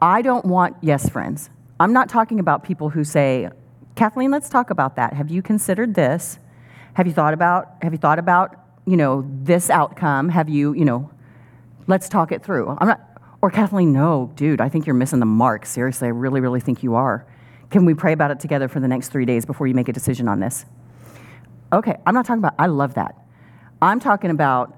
I 0.00 0.22
don't 0.22 0.44
want 0.44 0.76
yes 0.80 1.08
friends. 1.08 1.50
I'm 1.78 1.92
not 1.92 2.08
talking 2.08 2.40
about 2.40 2.64
people 2.64 2.88
who 2.88 3.04
say, 3.04 3.50
Cathleen, 3.94 4.30
let's 4.30 4.48
talk 4.48 4.70
about 4.70 4.96
that. 4.96 5.12
Have 5.12 5.30
you 5.30 5.42
considered 5.42 5.94
this? 5.94 6.38
Have 6.94 7.06
you 7.06 7.12
thought 7.12 7.34
about, 7.34 7.76
have 7.82 7.92
you 7.92 7.98
thought 7.98 8.18
about, 8.18 8.56
you 8.86 8.96
know, 8.96 9.28
this 9.42 9.70
outcome? 9.70 10.28
Have 10.30 10.48
you, 10.48 10.72
you 10.72 10.84
know, 10.84 11.10
let's 11.86 12.08
talk 12.08 12.32
it 12.32 12.42
through. 12.42 12.76
I'm 12.78 12.88
not, 12.88 13.00
or 13.42 13.50
Cathleen, 13.50 13.92
no, 13.92 14.30
dude, 14.36 14.60
I 14.60 14.68
think 14.68 14.86
you're 14.86 14.94
missing 14.94 15.20
the 15.20 15.26
mark. 15.26 15.66
Seriously, 15.66 16.06
I 16.06 16.10
really, 16.10 16.40
really 16.40 16.60
think 16.60 16.82
you 16.82 16.94
are. 16.94 17.26
Can 17.72 17.86
we 17.86 17.94
pray 17.94 18.12
about 18.12 18.30
it 18.30 18.38
together 18.38 18.68
for 18.68 18.80
the 18.80 18.86
next 18.86 19.08
three 19.08 19.24
days 19.24 19.46
before 19.46 19.66
you 19.66 19.72
make 19.72 19.88
a 19.88 19.94
decision 19.94 20.28
on 20.28 20.40
this? 20.40 20.66
Okay, 21.72 21.96
I'm 22.04 22.12
not 22.12 22.26
talking 22.26 22.40
about, 22.40 22.54
I 22.58 22.66
love 22.66 22.94
that. 22.94 23.16
I'm 23.80 23.98
talking 23.98 24.30
about 24.30 24.76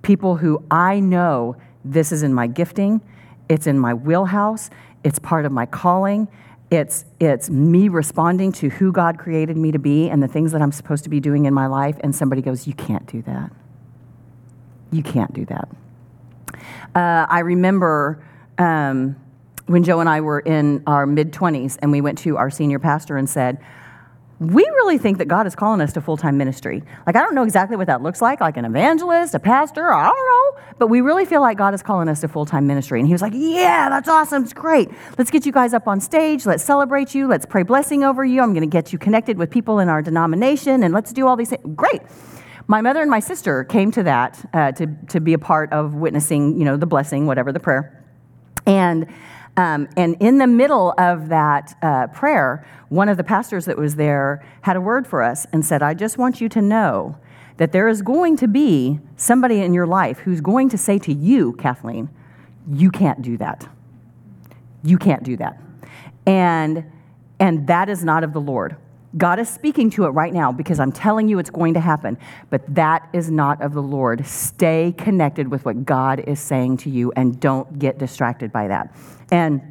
people 0.00 0.36
who 0.36 0.64
I 0.70 1.00
know 1.00 1.56
this 1.84 2.12
is 2.12 2.22
in 2.22 2.32
my 2.32 2.46
gifting, 2.46 3.02
it's 3.50 3.66
in 3.66 3.78
my 3.78 3.92
wheelhouse, 3.92 4.70
it's 5.04 5.18
part 5.18 5.44
of 5.44 5.52
my 5.52 5.66
calling, 5.66 6.28
it's, 6.70 7.04
it's 7.20 7.50
me 7.50 7.90
responding 7.90 8.52
to 8.52 8.70
who 8.70 8.90
God 8.90 9.18
created 9.18 9.58
me 9.58 9.70
to 9.70 9.78
be 9.78 10.08
and 10.08 10.22
the 10.22 10.28
things 10.28 10.52
that 10.52 10.62
I'm 10.62 10.72
supposed 10.72 11.04
to 11.04 11.10
be 11.10 11.20
doing 11.20 11.44
in 11.44 11.52
my 11.52 11.66
life, 11.66 11.96
and 12.00 12.16
somebody 12.16 12.40
goes, 12.40 12.66
You 12.66 12.72
can't 12.72 13.06
do 13.06 13.20
that. 13.22 13.52
You 14.90 15.02
can't 15.02 15.34
do 15.34 15.44
that. 15.44 15.68
Uh, 16.94 17.26
I 17.28 17.40
remember 17.40 18.24
um, 18.56 19.16
when 19.70 19.84
Joe 19.84 20.00
and 20.00 20.08
I 20.08 20.20
were 20.20 20.40
in 20.40 20.82
our 20.88 21.06
mid 21.06 21.32
20s 21.32 21.78
and 21.80 21.92
we 21.92 22.00
went 22.00 22.18
to 22.18 22.36
our 22.36 22.50
senior 22.50 22.80
pastor 22.80 23.16
and 23.16 23.30
said, 23.30 23.58
we 24.40 24.64
really 24.64 24.98
think 24.98 25.18
that 25.18 25.28
God 25.28 25.46
is 25.46 25.54
calling 25.54 25.80
us 25.80 25.92
to 25.92 26.00
full 26.00 26.16
time 26.16 26.36
ministry. 26.36 26.82
Like, 27.06 27.14
I 27.14 27.20
don't 27.20 27.36
know 27.36 27.44
exactly 27.44 27.76
what 27.76 27.86
that 27.86 28.02
looks 28.02 28.20
like, 28.20 28.40
like 28.40 28.56
an 28.56 28.64
evangelist, 28.64 29.34
a 29.34 29.38
pastor, 29.38 29.92
I 29.92 30.06
don't 30.06 30.16
know, 30.56 30.62
but 30.78 30.88
we 30.88 31.02
really 31.02 31.24
feel 31.24 31.40
like 31.40 31.56
God 31.56 31.72
is 31.72 31.82
calling 31.82 32.08
us 32.08 32.20
to 32.22 32.28
full 32.28 32.46
time 32.46 32.66
ministry. 32.66 32.98
And 32.98 33.06
he 33.06 33.14
was 33.14 33.22
like, 33.22 33.34
Yeah, 33.36 33.88
that's 33.90 34.08
awesome. 34.08 34.42
It's 34.42 34.52
great. 34.52 34.90
Let's 35.18 35.30
get 35.30 35.46
you 35.46 35.52
guys 35.52 35.72
up 35.72 35.86
on 35.86 36.00
stage. 36.00 36.46
Let's 36.46 36.64
celebrate 36.64 37.14
you. 37.14 37.28
Let's 37.28 37.46
pray 37.46 37.62
blessing 37.62 38.02
over 38.02 38.24
you. 38.24 38.40
I'm 38.40 38.52
going 38.52 38.62
to 38.62 38.66
get 38.66 38.92
you 38.92 38.98
connected 38.98 39.38
with 39.38 39.50
people 39.50 39.78
in 39.78 39.88
our 39.88 40.02
denomination, 40.02 40.82
and 40.82 40.92
let's 40.92 41.12
do 41.12 41.28
all 41.28 41.36
these 41.36 41.50
things. 41.50 41.62
Great. 41.76 42.00
My 42.66 42.80
mother 42.80 43.02
and 43.02 43.10
my 43.10 43.20
sister 43.20 43.62
came 43.64 43.92
to 43.92 44.02
that 44.02 44.44
uh, 44.52 44.72
to, 44.72 44.86
to 45.10 45.20
be 45.20 45.32
a 45.34 45.38
part 45.38 45.72
of 45.72 45.94
witnessing, 45.94 46.58
you 46.58 46.64
know, 46.64 46.76
the 46.76 46.86
blessing, 46.86 47.26
whatever 47.26 47.52
the 47.52 47.60
prayer. 47.60 48.04
And 48.66 49.06
um, 49.60 49.88
and 49.94 50.16
in 50.20 50.38
the 50.38 50.46
middle 50.46 50.94
of 50.96 51.28
that 51.28 51.76
uh, 51.82 52.06
prayer, 52.06 52.66
one 52.88 53.10
of 53.10 53.18
the 53.18 53.24
pastors 53.24 53.66
that 53.66 53.76
was 53.76 53.96
there 53.96 54.42
had 54.62 54.74
a 54.74 54.80
word 54.80 55.06
for 55.06 55.22
us 55.22 55.46
and 55.52 55.66
said, 55.66 55.82
I 55.82 55.92
just 55.92 56.16
want 56.16 56.40
you 56.40 56.48
to 56.48 56.62
know 56.62 57.18
that 57.58 57.70
there 57.70 57.86
is 57.86 58.00
going 58.00 58.38
to 58.38 58.48
be 58.48 59.00
somebody 59.16 59.60
in 59.60 59.74
your 59.74 59.86
life 59.86 60.20
who's 60.20 60.40
going 60.40 60.70
to 60.70 60.78
say 60.78 60.98
to 61.00 61.12
you, 61.12 61.52
Cathleen, 61.58 62.08
you 62.72 62.90
can't 62.90 63.20
do 63.20 63.36
that. 63.36 63.68
You 64.82 64.96
can't 64.96 65.22
do 65.24 65.36
that. 65.36 65.60
And, 66.24 66.90
and 67.38 67.66
that 67.66 67.90
is 67.90 68.02
not 68.02 68.24
of 68.24 68.32
the 68.32 68.40
Lord. 68.40 68.76
God 69.16 69.40
is 69.40 69.48
speaking 69.48 69.90
to 69.90 70.04
it 70.04 70.10
right 70.10 70.32
now 70.32 70.52
because 70.52 70.78
I'm 70.78 70.92
telling 70.92 71.28
you 71.28 71.38
it's 71.40 71.50
going 71.50 71.74
to 71.74 71.80
happen, 71.80 72.16
but 72.48 72.62
that 72.74 73.08
is 73.12 73.30
not 73.30 73.60
of 73.60 73.74
the 73.74 73.82
Lord. 73.82 74.24
Stay 74.24 74.94
connected 74.96 75.48
with 75.48 75.64
what 75.64 75.84
God 75.84 76.20
is 76.20 76.38
saying 76.38 76.76
to 76.78 76.90
you 76.90 77.12
and 77.16 77.40
don't 77.40 77.78
get 77.78 77.98
distracted 77.98 78.52
by 78.52 78.68
that. 78.68 78.94
And 79.32 79.62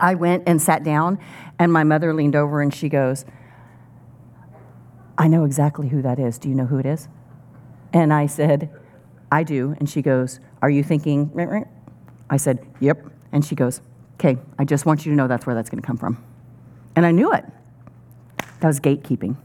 I 0.00 0.14
went 0.14 0.44
and 0.46 0.62
sat 0.62 0.84
down, 0.84 1.18
and 1.58 1.72
my 1.72 1.84
mother 1.84 2.14
leaned 2.14 2.36
over 2.36 2.62
and 2.62 2.72
she 2.72 2.88
goes, 2.88 3.26
I 5.18 5.26
know 5.26 5.44
exactly 5.44 5.88
who 5.88 6.00
that 6.02 6.18
is. 6.18 6.38
Do 6.38 6.48
you 6.48 6.54
know 6.54 6.66
who 6.66 6.78
it 6.78 6.86
is? 6.86 7.08
And 7.92 8.12
I 8.12 8.26
said, 8.26 8.70
I 9.32 9.42
do. 9.42 9.74
And 9.78 9.90
she 9.90 10.00
goes, 10.00 10.40
Are 10.62 10.70
you 10.70 10.82
thinking? 10.84 11.66
I 12.30 12.36
said, 12.36 12.64
Yep. 12.80 13.06
And 13.32 13.44
she 13.44 13.54
goes, 13.54 13.80
Okay, 14.14 14.38
I 14.58 14.64
just 14.64 14.86
want 14.86 15.04
you 15.04 15.12
to 15.12 15.16
know 15.16 15.26
that's 15.26 15.44
where 15.46 15.54
that's 15.54 15.68
going 15.68 15.82
to 15.82 15.86
come 15.86 15.96
from. 15.96 16.24
And 16.94 17.04
I 17.04 17.10
knew 17.10 17.32
it. 17.32 17.44
That 18.60 18.68
was 18.68 18.80
gatekeeping. 18.80 19.36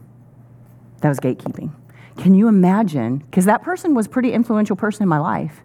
That 1.00 1.08
was 1.08 1.20
gatekeeping. 1.20 1.70
Can 2.16 2.34
you 2.34 2.48
imagine? 2.48 3.18
Because 3.18 3.44
that 3.44 3.62
person 3.62 3.94
was 3.94 4.06
a 4.06 4.08
pretty 4.08 4.32
influential 4.32 4.76
person 4.76 5.02
in 5.02 5.08
my 5.08 5.18
life. 5.18 5.62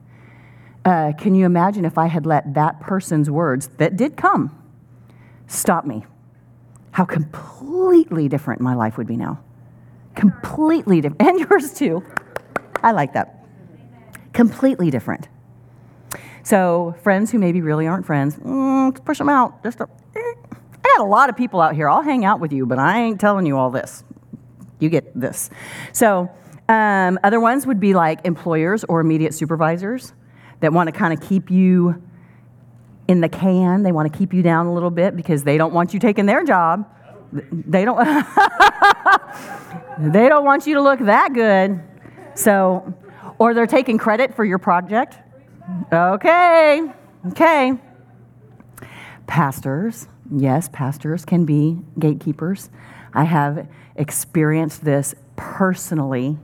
Uh, 0.85 1.13
can 1.17 1.35
you 1.35 1.45
imagine 1.45 1.85
if 1.85 1.97
I 1.97 2.07
had 2.07 2.25
let 2.25 2.53
that 2.53 2.79
person's 2.79 3.29
words 3.29 3.69
that 3.77 3.95
did 3.95 4.17
come 4.17 4.55
stop 5.47 5.85
me? 5.85 6.05
How 6.91 7.05
completely 7.05 8.27
different 8.27 8.61
my 8.61 8.73
life 8.73 8.97
would 8.97 9.07
be 9.07 9.17
now. 9.17 9.39
Completely 10.15 11.01
different. 11.01 11.21
And 11.21 11.39
yours 11.39 11.73
too. 11.73 12.03
I 12.81 12.91
like 12.91 13.13
that. 13.13 13.45
Completely 14.33 14.89
different. 14.89 15.27
So, 16.43 16.95
friends 17.03 17.31
who 17.31 17.37
maybe 17.37 17.61
really 17.61 17.85
aren't 17.85 18.05
friends, 18.05 18.35
mm, 18.37 19.05
push 19.05 19.17
them 19.17 19.29
out. 19.29 19.61
Just 19.63 19.81
got 20.99 21.05
a 21.05 21.09
lot 21.09 21.29
of 21.29 21.37
people 21.37 21.61
out 21.61 21.75
here. 21.75 21.89
I'll 21.89 22.01
hang 22.01 22.25
out 22.25 22.39
with 22.39 22.51
you, 22.51 22.65
but 22.65 22.77
I 22.77 23.01
ain't 23.01 23.19
telling 23.19 23.45
you 23.45 23.57
all 23.57 23.69
this. 23.69 24.03
You 24.79 24.89
get 24.89 25.17
this. 25.19 25.49
So, 25.93 26.29
um, 26.67 27.17
other 27.23 27.39
ones 27.39 27.65
would 27.65 27.79
be 27.79 27.93
like 27.93 28.25
employers 28.25 28.83
or 28.83 28.99
immediate 28.99 29.33
supervisors 29.33 30.13
that 30.59 30.73
want 30.73 30.87
to 30.87 30.91
kind 30.91 31.13
of 31.13 31.21
keep 31.27 31.49
you 31.49 32.01
in 33.07 33.21
the 33.21 33.29
can. 33.29 33.83
They 33.83 33.91
want 33.91 34.11
to 34.11 34.17
keep 34.17 34.33
you 34.33 34.41
down 34.41 34.67
a 34.67 34.73
little 34.73 34.91
bit 34.91 35.15
because 35.15 35.43
they 35.43 35.57
don't 35.57 35.73
want 35.73 35.93
you 35.93 35.99
taking 35.99 36.25
their 36.25 36.43
job. 36.43 36.85
They 37.31 37.85
don't 37.85 37.97
They 39.99 40.29
don't 40.29 40.45
want 40.45 40.67
you 40.67 40.75
to 40.75 40.81
look 40.81 40.99
that 40.99 41.33
good. 41.33 41.81
So, 42.35 42.93
or 43.37 43.53
they're 43.53 43.67
taking 43.67 43.97
credit 43.97 44.35
for 44.35 44.45
your 44.45 44.59
project. 44.59 45.17
Okay. 45.91 46.91
Okay. 47.27 47.73
Pastors. 49.27 50.07
Yes, 50.31 50.69
pastors 50.71 51.25
can 51.25 51.45
be 51.45 51.79
gatekeepers. 51.97 52.69
I 53.13 53.23
have 53.23 53.67
experienced 53.95 54.85
this 54.85 55.15
personally 55.35 56.37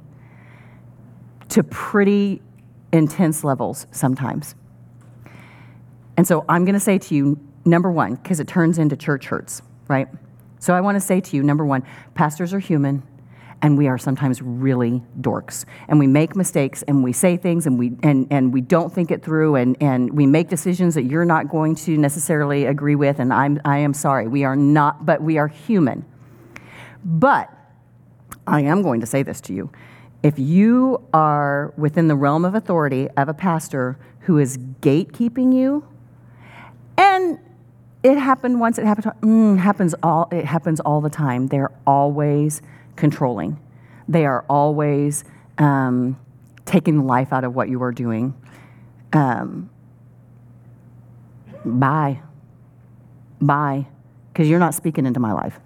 to 1.49 1.63
pretty 1.63 2.41
intense 2.91 3.43
levels 3.43 3.85
sometimes. 3.91 4.55
And 6.17 6.27
so 6.27 6.45
I'm 6.49 6.65
going 6.65 6.73
to 6.73 6.79
say 6.79 6.97
to 6.97 7.15
you, 7.15 7.39
number 7.65 7.91
one, 7.91 8.15
because 8.15 8.39
it 8.39 8.47
turns 8.47 8.77
into 8.77 8.95
church 8.95 9.27
hurts, 9.27 9.61
right? 9.87 10.07
So 10.59 10.73
I 10.73 10.81
want 10.81 10.95
to 10.95 11.01
say 11.01 11.21
to 11.21 11.35
you, 11.35 11.43
number 11.43 11.65
one, 11.65 11.83
pastors 12.15 12.53
are 12.53 12.59
human 12.59 13.03
and 13.61 13.77
we 13.77 13.87
are 13.87 13.97
sometimes 13.97 14.41
really 14.41 15.01
dorks. 15.21 15.65
And 15.87 15.99
we 15.99 16.07
make 16.07 16.35
mistakes 16.35 16.83
and 16.83 17.03
we 17.03 17.13
say 17.13 17.37
things 17.37 17.65
and 17.65 17.79
we 17.79 17.93
and, 18.03 18.27
and 18.29 18.53
we 18.53 18.61
don't 18.61 18.93
think 18.93 19.11
it 19.11 19.23
through 19.23 19.55
and, 19.55 19.77
and 19.81 20.11
we 20.13 20.25
make 20.25 20.49
decisions 20.49 20.95
that 20.95 21.03
you're 21.03 21.25
not 21.25 21.49
going 21.49 21.75
to 21.75 21.97
necessarily 21.97 22.65
agree 22.65 22.95
with 22.95 23.19
and 23.19 23.33
I'm, 23.33 23.59
i 23.65 23.77
am 23.77 23.93
sorry. 23.93 24.27
We 24.27 24.43
are 24.43 24.55
not 24.55 25.05
but 25.05 25.21
we 25.21 25.37
are 25.37 25.47
human. 25.47 26.05
But 27.03 27.49
i 28.47 28.61
am 28.61 28.81
going 28.81 29.01
to 29.01 29.07
say 29.07 29.23
this 29.23 29.41
to 29.41 29.53
you. 29.53 29.71
If 30.21 30.39
you 30.39 31.07
are 31.13 31.73
within 31.77 32.07
the 32.07 32.15
realm 32.15 32.45
of 32.45 32.55
authority 32.55 33.09
of 33.17 33.29
a 33.29 33.33
pastor 33.33 33.97
who 34.21 34.39
is 34.39 34.57
gatekeeping 34.57 35.53
you, 35.53 35.87
and 36.97 37.39
it 38.03 38.17
happened 38.17 38.59
once, 38.59 38.77
it 38.77 38.85
happened, 38.85 39.11
mm, 39.21 39.57
happens 39.57 39.95
all, 40.03 40.27
it 40.31 40.45
happens 40.45 40.79
all 40.79 41.01
the 41.01 41.09
time. 41.09 41.47
They're 41.47 41.71
always 41.85 42.61
controlling. 42.95 43.59
They 44.07 44.25
are 44.25 44.45
always 44.49 45.23
um, 45.57 46.19
taking 46.65 47.05
life 47.05 47.33
out 47.33 47.43
of 47.43 47.55
what 47.55 47.69
you 47.69 47.81
are 47.83 47.91
doing. 47.91 48.33
Um, 49.13 49.69
bye. 51.63 52.21
Bye. 53.41 53.87
Because 54.31 54.49
you're 54.49 54.59
not 54.59 54.73
speaking 54.73 55.05
into 55.05 55.19
my 55.19 55.33
life. 55.33 55.59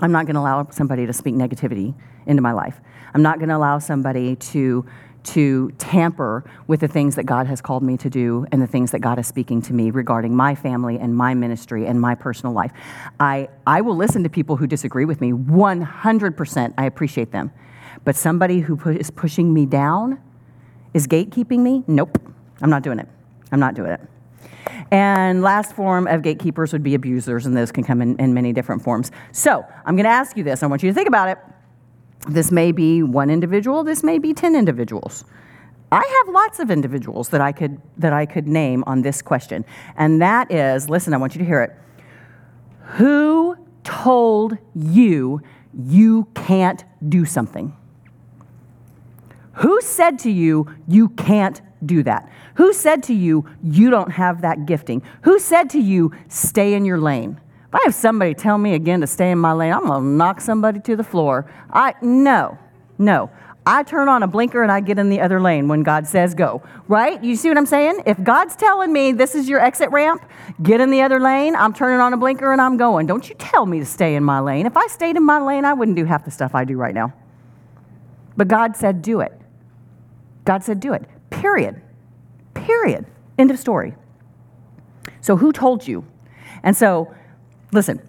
I'm 0.00 0.12
not 0.12 0.26
going 0.26 0.34
to 0.34 0.40
allow 0.40 0.68
somebody 0.70 1.06
to 1.06 1.12
speak 1.12 1.34
negativity 1.34 1.94
into 2.26 2.42
my 2.42 2.52
life. 2.52 2.80
I'm 3.14 3.22
not 3.22 3.38
going 3.38 3.48
to 3.48 3.56
allow 3.56 3.78
somebody 3.78 4.36
to 4.36 4.84
to 5.24 5.70
tamper 5.78 6.44
with 6.66 6.80
the 6.80 6.88
things 6.88 7.16
that 7.16 7.24
God 7.24 7.46
has 7.46 7.60
called 7.60 7.82
me 7.82 7.96
to 7.98 8.10
do 8.10 8.46
and 8.52 8.60
the 8.60 8.66
things 8.66 8.90
that 8.90 9.00
God 9.00 9.18
is 9.18 9.26
speaking 9.26 9.62
to 9.62 9.72
me 9.72 9.90
regarding 9.90 10.34
my 10.34 10.54
family 10.54 10.98
and 10.98 11.16
my 11.16 11.34
ministry 11.34 11.86
and 11.86 12.00
my 12.00 12.14
personal 12.14 12.52
life. 12.52 12.72
I, 13.20 13.48
I 13.66 13.80
will 13.80 13.96
listen 13.96 14.22
to 14.24 14.28
people 14.28 14.56
who 14.56 14.66
disagree 14.66 15.04
with 15.04 15.20
me 15.20 15.32
100%. 15.32 16.74
I 16.76 16.84
appreciate 16.84 17.32
them. 17.32 17.52
But 18.04 18.16
somebody 18.16 18.60
who 18.60 18.76
pu- 18.76 18.90
is 18.90 19.10
pushing 19.10 19.54
me 19.54 19.66
down 19.66 20.20
is 20.94 21.06
gatekeeping 21.06 21.60
me? 21.60 21.84
Nope. 21.86 22.18
I'm 22.60 22.70
not 22.70 22.82
doing 22.82 22.98
it. 22.98 23.08
I'm 23.50 23.60
not 23.60 23.74
doing 23.74 23.92
it. 23.92 24.00
And 24.90 25.42
last 25.42 25.74
form 25.74 26.06
of 26.06 26.22
gatekeepers 26.22 26.72
would 26.72 26.82
be 26.82 26.94
abusers, 26.94 27.46
and 27.46 27.56
those 27.56 27.72
can 27.72 27.84
come 27.84 28.02
in, 28.02 28.16
in 28.18 28.34
many 28.34 28.52
different 28.52 28.82
forms. 28.82 29.10
So 29.32 29.64
I'm 29.86 29.96
going 29.96 30.04
to 30.04 30.10
ask 30.10 30.36
you 30.36 30.44
this. 30.44 30.62
I 30.62 30.66
want 30.66 30.82
you 30.82 30.90
to 30.90 30.94
think 30.94 31.08
about 31.08 31.28
it. 31.28 31.38
This 32.28 32.52
may 32.52 32.72
be 32.72 33.02
one 33.02 33.30
individual, 33.30 33.82
this 33.84 34.02
may 34.02 34.18
be 34.18 34.32
10 34.32 34.54
individuals. 34.54 35.24
I 35.90 36.22
have 36.24 36.34
lots 36.34 36.58
of 36.58 36.70
individuals 36.70 37.28
that 37.28 37.42
I 37.42 37.52
could 37.52 37.78
that 37.98 38.14
I 38.14 38.24
could 38.24 38.48
name 38.48 38.82
on 38.86 39.02
this 39.02 39.20
question. 39.20 39.64
And 39.96 40.22
that 40.22 40.50
is, 40.50 40.88
listen, 40.88 41.12
I 41.12 41.18
want 41.18 41.34
you 41.34 41.40
to 41.40 41.44
hear 41.44 41.60
it. 41.60 41.76
Who 42.96 43.56
told 43.84 44.56
you 44.74 45.42
you 45.74 46.28
can't 46.34 46.82
do 47.06 47.26
something? 47.26 47.76
Who 49.56 49.82
said 49.82 50.18
to 50.20 50.30
you 50.30 50.74
you 50.88 51.10
can't 51.10 51.60
do 51.84 52.02
that? 52.04 52.30
Who 52.54 52.72
said 52.72 53.02
to 53.04 53.14
you 53.14 53.46
you 53.62 53.90
don't 53.90 54.12
have 54.12 54.40
that 54.40 54.64
gifting? 54.64 55.02
Who 55.22 55.38
said 55.38 55.68
to 55.70 55.78
you 55.78 56.12
stay 56.28 56.72
in 56.72 56.86
your 56.86 56.98
lane? 56.98 57.38
If 57.72 57.80
I 57.80 57.84
have 57.84 57.94
somebody 57.94 58.34
tell 58.34 58.58
me 58.58 58.74
again 58.74 59.00
to 59.00 59.06
stay 59.06 59.30
in 59.30 59.38
my 59.38 59.52
lane, 59.52 59.72
I'm 59.72 59.86
going 59.86 60.02
to 60.02 60.06
knock 60.06 60.42
somebody 60.42 60.78
to 60.80 60.94
the 60.94 61.04
floor. 61.04 61.50
I 61.70 61.94
no, 62.02 62.58
no. 62.98 63.30
I 63.64 63.82
turn 63.82 64.10
on 64.10 64.22
a 64.22 64.26
blinker 64.26 64.62
and 64.62 64.70
I 64.70 64.80
get 64.80 64.98
in 64.98 65.08
the 65.08 65.22
other 65.22 65.40
lane 65.40 65.68
when 65.68 65.82
God 65.82 66.06
says 66.06 66.34
go. 66.34 66.62
Right? 66.86 67.22
You 67.24 67.34
see 67.34 67.48
what 67.48 67.56
I'm 67.56 67.64
saying? 67.64 68.02
If 68.04 68.22
God's 68.22 68.56
telling 68.56 68.92
me 68.92 69.12
this 69.12 69.34
is 69.34 69.48
your 69.48 69.58
exit 69.60 69.90
ramp, 69.90 70.22
get 70.62 70.82
in 70.82 70.90
the 70.90 71.00
other 71.00 71.18
lane, 71.18 71.56
I'm 71.56 71.72
turning 71.72 71.98
on 72.00 72.12
a 72.12 72.18
blinker 72.18 72.52
and 72.52 72.60
I'm 72.60 72.76
going. 72.76 73.06
Don't 73.06 73.26
you 73.26 73.34
tell 73.36 73.64
me 73.64 73.78
to 73.78 73.86
stay 73.86 74.16
in 74.16 74.24
my 74.24 74.40
lane. 74.40 74.66
If 74.66 74.76
I 74.76 74.86
stayed 74.88 75.16
in 75.16 75.22
my 75.22 75.40
lane, 75.40 75.64
I 75.64 75.72
wouldn't 75.72 75.96
do 75.96 76.04
half 76.04 76.26
the 76.26 76.30
stuff 76.30 76.54
I 76.54 76.64
do 76.64 76.76
right 76.76 76.94
now. 76.94 77.14
But 78.36 78.48
God 78.48 78.76
said, 78.76 79.00
do 79.00 79.20
it. 79.20 79.32
God 80.44 80.62
said, 80.62 80.78
do 80.78 80.92
it. 80.92 81.04
Period. 81.30 81.80
Period. 82.52 83.06
End 83.38 83.50
of 83.50 83.58
story. 83.58 83.94
So, 85.20 85.36
who 85.36 85.52
told 85.52 85.86
you? 85.86 86.04
And 86.62 86.76
so, 86.76 87.14
listen, 87.72 88.00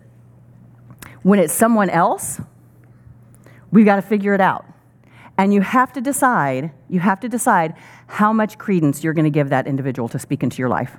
when 1.23 1.39
it's 1.39 1.53
someone 1.53 1.89
else, 1.89 2.39
we've 3.71 3.85
got 3.85 3.95
to 3.95 4.01
figure 4.01 4.33
it 4.33 4.41
out. 4.41 4.65
And 5.37 5.53
you 5.53 5.61
have 5.61 5.91
to 5.93 6.01
decide, 6.01 6.71
you 6.89 6.99
have 6.99 7.19
to 7.21 7.29
decide 7.29 7.73
how 8.05 8.31
much 8.31 8.57
credence 8.57 9.03
you're 9.03 9.13
going 9.13 9.25
to 9.25 9.31
give 9.31 9.49
that 9.49 9.65
individual 9.65 10.07
to 10.09 10.19
speak 10.19 10.43
into 10.43 10.59
your 10.59 10.69
life. 10.69 10.97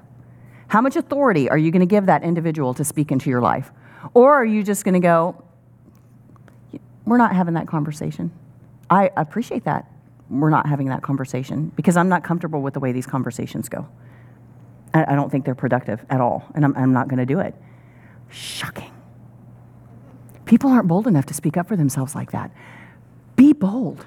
How 0.69 0.81
much 0.81 0.97
authority 0.97 1.49
are 1.49 1.59
you 1.59 1.71
going 1.71 1.81
to 1.81 1.87
give 1.87 2.07
that 2.07 2.25
individual 2.25 2.75
to 2.75 2.85
speak 2.85 3.13
into 3.13 3.31
your 3.31 3.41
life? 3.41 3.71
Or 4.13 4.35
are 4.35 4.45
you 4.45 4.65
just 4.65 4.85
going 4.85 4.95
to 4.95 5.01
go, 5.01 5.41
we're 7.05 7.19
not 7.19 7.35
having 7.35 7.55
that 7.55 7.69
conversation? 7.69 8.33
I 8.91 9.11
appreciate 9.17 9.65
that. 9.65 9.91
We're 10.29 10.51
not 10.51 10.67
having 10.67 10.89
that 10.89 11.03
conversation 11.03 11.71
because 11.77 11.97
I'm 11.97 12.09
not 12.09 12.25
comfortable 12.25 12.61
with 12.63 12.75
the 12.75 12.81
way 12.81 12.93
these 12.93 13.07
conversations 13.07 13.69
go. 13.69 13.87
I, 14.95 15.17
don't 15.17 15.31
think 15.31 15.45
they're 15.45 15.57
productive 15.57 16.05
at 16.09 16.21
all, 16.21 16.45
and 16.55 16.65
I'm, 16.65 16.93
not 16.93 17.09
going 17.09 17.19
to 17.19 17.27
do 17.27 17.41
it. 17.41 17.55
Shocking. 18.31 18.91
People 20.45 20.71
aren't 20.71 20.89
bold 20.89 21.07
enough 21.07 21.27
to 21.27 21.35
speak 21.35 21.57
up 21.57 21.69
for 21.69 21.77
themselves 21.77 22.15
like 22.15 22.33
that. 22.33 22.51
Be 23.37 23.53
bold. 23.53 24.07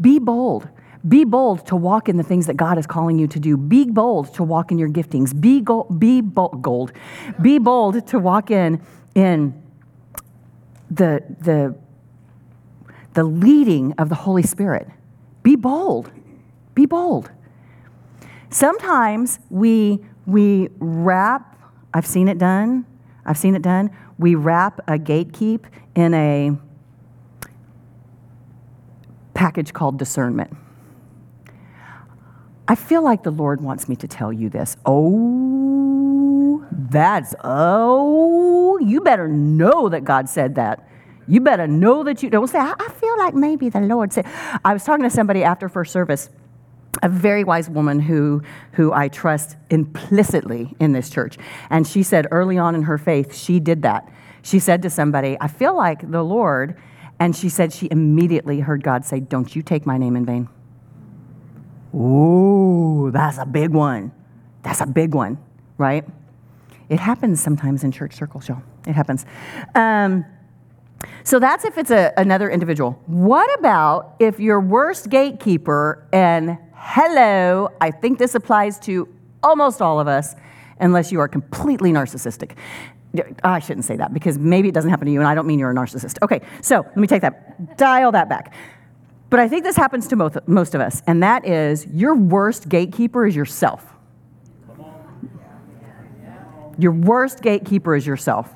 Be 0.00 0.18
bold. 0.18 0.68
Be 1.06 1.24
bold 1.24 1.66
to 1.66 1.76
walk 1.76 2.08
in 2.08 2.16
the 2.16 2.22
things 2.22 2.46
that 2.46 2.56
God 2.56 2.78
is 2.78 2.86
calling 2.86 3.18
you 3.18 3.26
to 3.28 3.38
do. 3.38 3.56
Be 3.56 3.84
bold 3.84 4.32
to 4.34 4.42
walk 4.42 4.70
in 4.72 4.78
your 4.78 4.88
giftings. 4.88 5.38
Be, 5.38 5.60
go- 5.60 5.84
be 5.84 6.20
bo- 6.20 6.48
gold. 6.48 6.92
Be 7.40 7.58
bold 7.58 8.06
to 8.08 8.18
walk 8.18 8.50
in 8.50 8.80
in 9.14 9.62
the, 10.90 11.22
the, 11.40 11.74
the 13.12 13.24
leading 13.24 13.92
of 13.94 14.08
the 14.08 14.14
Holy 14.14 14.42
Spirit. 14.42 14.88
Be 15.42 15.56
bold. 15.56 16.10
Be 16.74 16.86
bold. 16.86 17.30
Sometimes 18.48 19.40
we, 19.50 20.00
we 20.26 20.68
wrap, 20.78 21.58
I've 21.92 22.06
seen 22.06 22.28
it 22.28 22.38
done, 22.38 22.86
I've 23.26 23.38
seen 23.38 23.54
it 23.54 23.62
done, 23.62 23.90
we 24.18 24.34
wrap 24.34 24.80
a 24.86 24.98
gatekeep 24.98 25.64
in 25.94 26.14
a 26.14 26.56
package 29.34 29.72
called 29.72 29.98
discernment. 29.98 30.56
I 32.66 32.74
feel 32.74 33.02
like 33.02 33.22
the 33.22 33.30
Lord 33.30 33.60
wants 33.60 33.88
me 33.88 33.96
to 33.96 34.08
tell 34.08 34.32
you 34.32 34.48
this. 34.48 34.76
Oh, 34.86 36.64
that's, 36.70 37.34
oh, 37.44 38.78
you 38.78 39.00
better 39.00 39.28
know 39.28 39.88
that 39.88 40.04
God 40.04 40.28
said 40.28 40.54
that. 40.54 40.88
You 41.26 41.40
better 41.40 41.66
know 41.66 42.04
that 42.04 42.22
you 42.22 42.30
don't 42.30 42.48
say, 42.48 42.58
I 42.58 42.88
feel 43.00 43.18
like 43.18 43.34
maybe 43.34 43.68
the 43.68 43.80
Lord 43.80 44.12
said. 44.12 44.26
I 44.64 44.72
was 44.72 44.84
talking 44.84 45.04
to 45.04 45.10
somebody 45.10 45.42
after 45.42 45.68
first 45.68 45.92
service 45.92 46.30
a 47.02 47.08
very 47.08 47.44
wise 47.44 47.68
woman 47.68 48.00
who, 48.00 48.42
who 48.72 48.92
I 48.92 49.08
trust 49.08 49.56
implicitly 49.70 50.74
in 50.80 50.92
this 50.92 51.10
church. 51.10 51.36
And 51.70 51.86
she 51.86 52.02
said 52.02 52.26
early 52.30 52.58
on 52.58 52.74
in 52.74 52.82
her 52.82 52.98
faith, 52.98 53.34
she 53.34 53.60
did 53.60 53.82
that. 53.82 54.08
She 54.42 54.58
said 54.58 54.82
to 54.82 54.90
somebody, 54.90 55.36
I 55.40 55.48
feel 55.48 55.76
like 55.76 56.10
the 56.10 56.22
Lord, 56.22 56.76
and 57.18 57.34
she 57.34 57.48
said 57.48 57.72
she 57.72 57.88
immediately 57.90 58.60
heard 58.60 58.82
God 58.82 59.04
say, 59.04 59.20
Don't 59.20 59.54
you 59.54 59.62
take 59.62 59.86
my 59.86 59.96
name 59.96 60.16
in 60.16 60.26
vain. 60.26 60.48
Ooh, 61.94 63.10
that's 63.12 63.38
a 63.38 63.46
big 63.46 63.70
one. 63.70 64.12
That's 64.62 64.80
a 64.80 64.86
big 64.86 65.14
one, 65.14 65.38
right? 65.78 66.04
It 66.88 66.98
happens 66.98 67.40
sometimes 67.40 67.84
in 67.84 67.92
church 67.92 68.14
circles, 68.14 68.48
y'all. 68.48 68.62
It 68.86 68.92
happens. 68.92 69.24
Um, 69.74 70.24
so 71.22 71.38
that's 71.38 71.64
if 71.64 71.78
it's 71.78 71.90
a, 71.90 72.12
another 72.16 72.50
individual. 72.50 73.00
What 73.06 73.58
about 73.58 74.16
if 74.18 74.40
your 74.40 74.60
worst 74.60 75.08
gatekeeper 75.08 76.06
and 76.12 76.58
Hello, 76.74 77.70
I 77.80 77.90
think 77.90 78.18
this 78.18 78.34
applies 78.34 78.78
to 78.80 79.08
almost 79.42 79.80
all 79.80 80.00
of 80.00 80.08
us, 80.08 80.34
unless 80.80 81.12
you 81.12 81.20
are 81.20 81.28
completely 81.28 81.92
narcissistic. 81.92 82.56
I 83.44 83.60
shouldn't 83.60 83.84
say 83.84 83.96
that 83.96 84.12
because 84.12 84.38
maybe 84.38 84.68
it 84.68 84.74
doesn't 84.74 84.90
happen 84.90 85.06
to 85.06 85.12
you, 85.12 85.20
and 85.20 85.28
I 85.28 85.34
don't 85.34 85.46
mean 85.46 85.58
you're 85.58 85.70
a 85.70 85.74
narcissist. 85.74 86.20
Okay, 86.22 86.40
so 86.60 86.82
let 86.82 86.96
me 86.96 87.06
take 87.06 87.22
that, 87.22 87.76
dial 87.76 88.12
that 88.12 88.28
back. 88.28 88.52
But 89.30 89.40
I 89.40 89.48
think 89.48 89.64
this 89.64 89.76
happens 89.76 90.06
to 90.08 90.16
most, 90.16 90.36
most 90.46 90.74
of 90.74 90.80
us, 90.80 91.02
and 91.06 91.22
that 91.22 91.46
is 91.46 91.86
your 91.86 92.14
worst 92.14 92.68
gatekeeper 92.68 93.26
is 93.26 93.34
yourself. 93.36 93.92
Your 96.76 96.92
worst 96.92 97.40
gatekeeper 97.40 97.94
is 97.94 98.04
yourself. 98.06 98.50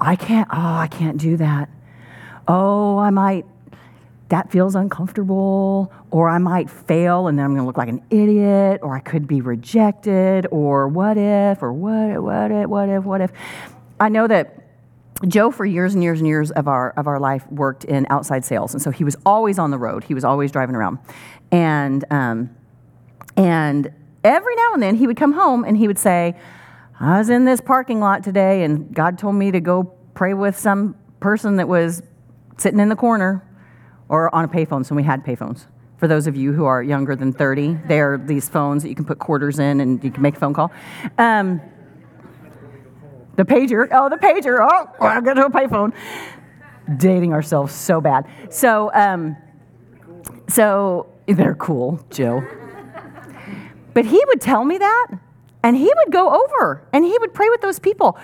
I 0.00 0.16
can't, 0.16 0.48
oh, 0.52 0.56
I 0.56 0.88
can't 0.88 1.16
do 1.16 1.36
that. 1.36 1.68
Oh, 2.48 2.98
I 2.98 3.10
might, 3.10 3.46
that 4.30 4.50
feels 4.50 4.74
uncomfortable, 4.74 5.92
or 6.12 6.28
I 6.28 6.36
might 6.36 6.68
fail 6.68 7.26
and 7.26 7.38
then 7.38 7.44
I'm 7.46 7.52
going 7.52 7.62
to 7.62 7.66
look 7.66 7.78
like 7.78 7.88
an 7.88 8.04
idiot, 8.10 8.80
or 8.82 8.94
I 8.94 9.00
could 9.00 9.26
be 9.26 9.40
rejected, 9.40 10.46
or 10.50 10.86
what 10.86 11.16
if, 11.16 11.62
or 11.62 11.72
what, 11.72 12.22
what 12.22 12.50
if, 12.50 12.68
what 12.68 12.88
if, 12.90 13.04
what 13.04 13.20
if. 13.22 13.32
I 13.98 14.10
know 14.10 14.26
that 14.26 14.58
Joe, 15.26 15.50
for 15.50 15.64
years 15.64 15.94
and 15.94 16.02
years 16.02 16.20
and 16.20 16.28
years 16.28 16.50
of 16.50 16.68
our, 16.68 16.90
of 16.98 17.06
our 17.06 17.18
life, 17.18 17.50
worked 17.50 17.84
in 17.84 18.06
outside 18.10 18.44
sales. 18.44 18.74
And 18.74 18.82
so 18.82 18.90
he 18.90 19.04
was 19.04 19.16
always 19.24 19.58
on 19.58 19.70
the 19.70 19.78
road, 19.78 20.04
he 20.04 20.12
was 20.12 20.22
always 20.22 20.52
driving 20.52 20.76
around. 20.76 20.98
And, 21.50 22.04
um, 22.10 22.50
and 23.34 23.90
every 24.22 24.54
now 24.54 24.74
and 24.74 24.82
then 24.82 24.96
he 24.96 25.06
would 25.06 25.16
come 25.16 25.32
home 25.32 25.64
and 25.64 25.78
he 25.78 25.86
would 25.86 25.98
say, 25.98 26.34
I 27.00 27.18
was 27.18 27.30
in 27.30 27.46
this 27.46 27.62
parking 27.62 28.00
lot 28.00 28.22
today 28.22 28.64
and 28.64 28.94
God 28.94 29.18
told 29.18 29.34
me 29.36 29.50
to 29.50 29.60
go 29.60 29.84
pray 30.12 30.34
with 30.34 30.58
some 30.58 30.94
person 31.20 31.56
that 31.56 31.68
was 31.68 32.02
sitting 32.58 32.80
in 32.80 32.90
the 32.90 32.96
corner 32.96 33.48
or 34.10 34.32
on 34.34 34.44
a 34.44 34.48
payphone, 34.48 34.84
so 34.84 34.94
we 34.94 35.04
had 35.04 35.24
payphones. 35.24 35.64
For 36.02 36.08
those 36.08 36.26
of 36.26 36.34
you 36.34 36.52
who 36.52 36.64
are 36.64 36.82
younger 36.82 37.14
than 37.14 37.32
30, 37.32 37.78
they 37.86 38.00
are 38.00 38.18
these 38.18 38.48
phones 38.48 38.82
that 38.82 38.88
you 38.88 38.96
can 38.96 39.04
put 39.04 39.20
quarters 39.20 39.60
in 39.60 39.80
and 39.80 40.02
you 40.02 40.10
can 40.10 40.20
make 40.20 40.34
a 40.34 40.40
phone 40.40 40.52
call. 40.52 40.72
Um, 41.16 41.60
the 43.36 43.44
pager, 43.44 43.86
oh, 43.92 44.08
the 44.08 44.16
pager, 44.16 44.58
oh, 44.68 45.06
I'm 45.06 45.22
going 45.22 45.36
to 45.36 45.46
a 45.46 45.48
payphone. 45.48 45.94
Dating 46.96 47.32
ourselves 47.32 47.72
so 47.72 48.00
bad. 48.00 48.26
So, 48.50 48.90
um, 48.92 49.36
so 50.48 51.06
they're 51.26 51.54
cool, 51.54 52.04
Joe. 52.10 52.42
But 53.94 54.04
he 54.04 54.20
would 54.26 54.40
tell 54.40 54.64
me 54.64 54.78
that, 54.78 55.06
and 55.62 55.76
he 55.76 55.84
would 55.84 56.12
go 56.12 56.34
over 56.34 56.84
and 56.92 57.04
he 57.04 57.16
would 57.20 57.32
pray 57.32 57.48
with 57.48 57.60
those 57.60 57.78
people. 57.78 58.18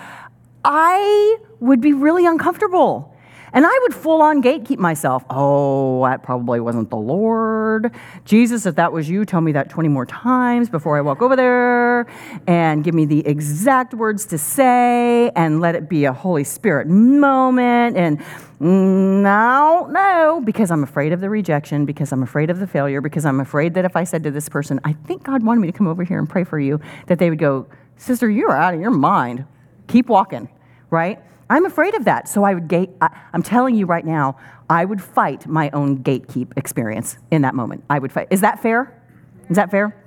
I 0.65 1.39
would 1.61 1.81
be 1.81 1.93
really 1.93 2.27
uncomfortable. 2.27 3.15
And 3.53 3.67
I 3.67 3.79
would 3.83 3.95
full 3.95 4.21
on 4.21 4.43
gatekeep 4.43 4.79
myself. 4.79 5.25
Oh, 5.31 6.05
that 6.05 6.23
probably 6.23 6.61
wasn't 6.61 6.91
the 6.91 6.97
Lord. 6.97 7.93
Jesus, 8.25 8.67
if 8.67 8.75
that 8.77 8.93
was 8.93 9.09
you, 9.09 9.25
tell 9.25 9.41
me 9.41 9.53
that 9.53 9.71
20 9.71 9.89
more 9.89 10.07
times 10.07 10.69
before 10.69 10.97
I 10.99 11.01
walk 11.01 11.23
over 11.23 11.37
there 11.37 12.07
and 12.47 12.85
give 12.85 12.95
me 12.95 13.05
the 13.05 13.27
exact 13.27 13.95
words 13.95 14.27
to 14.27 14.39
say 14.39 15.31
and 15.31 15.61
let 15.61 15.75
it 15.75 15.89
be 15.89 16.05
a 16.05 16.13
Holy 16.13 16.45
Spirit 16.45 16.89
moment. 16.89 17.97
And 17.97 18.19
mm, 18.61 19.23
no, 19.23 19.89
no, 19.91 20.43
because 20.45 20.71
I'm 20.71 20.83
afraid 20.83 21.13
of 21.13 21.21
the 21.21 21.31
rejection, 21.31 21.85
because 21.85 22.13
I'm 22.13 22.23
afraid 22.23 22.51
of 22.51 22.61
the 22.61 22.67
failure, 22.67 23.01
because 23.01 23.25
I'm 23.25 23.41
afraid 23.41 23.75
that 23.75 23.85
if 23.85 23.97
I 23.97 24.05
said 24.05 24.23
to 24.25 24.31
this 24.31 24.49
person, 24.49 24.81
I 24.85 24.93
think 24.93 25.25
God 25.25 25.43
wanted 25.43 25.61
me 25.61 25.71
to 25.71 25.77
come 25.77 25.87
over 25.87 26.05
here 26.05 26.19
and 26.19 26.29
pray 26.29 26.45
for 26.45 26.59
you, 26.59 26.81
that 27.07 27.19
they 27.19 27.31
would 27.31 27.39
go, 27.39 27.67
Sister, 27.97 28.31
you're 28.31 28.53
out 28.53 28.75
of 28.75 28.81
your 28.81 28.91
mind. 28.93 29.45
Keep 29.89 30.09
walking, 30.09 30.49
right? 30.91 31.19
I'm 31.51 31.65
afraid 31.65 31.95
of 31.95 32.05
that. 32.05 32.29
So 32.29 32.45
I 32.45 32.55
would 32.55 32.69
gate, 32.69 32.91
I, 33.01 33.11
am 33.33 33.43
telling 33.43 33.75
you 33.75 33.87
right 33.87 34.05
now, 34.05 34.37
I 34.69 34.85
would 34.85 35.03
fight 35.03 35.47
my 35.47 35.71
own 35.71 35.99
gatekeep 36.03 36.57
experience 36.57 37.19
in 37.31 37.43
that 37.43 37.55
moment. 37.55 37.85
I 37.89 37.99
would 37.99 38.13
fight. 38.13 38.29
Is 38.31 38.43
that 38.43 38.61
fair? 38.61 39.01
Is 39.49 39.57
that 39.57 39.71
fair? 39.71 40.05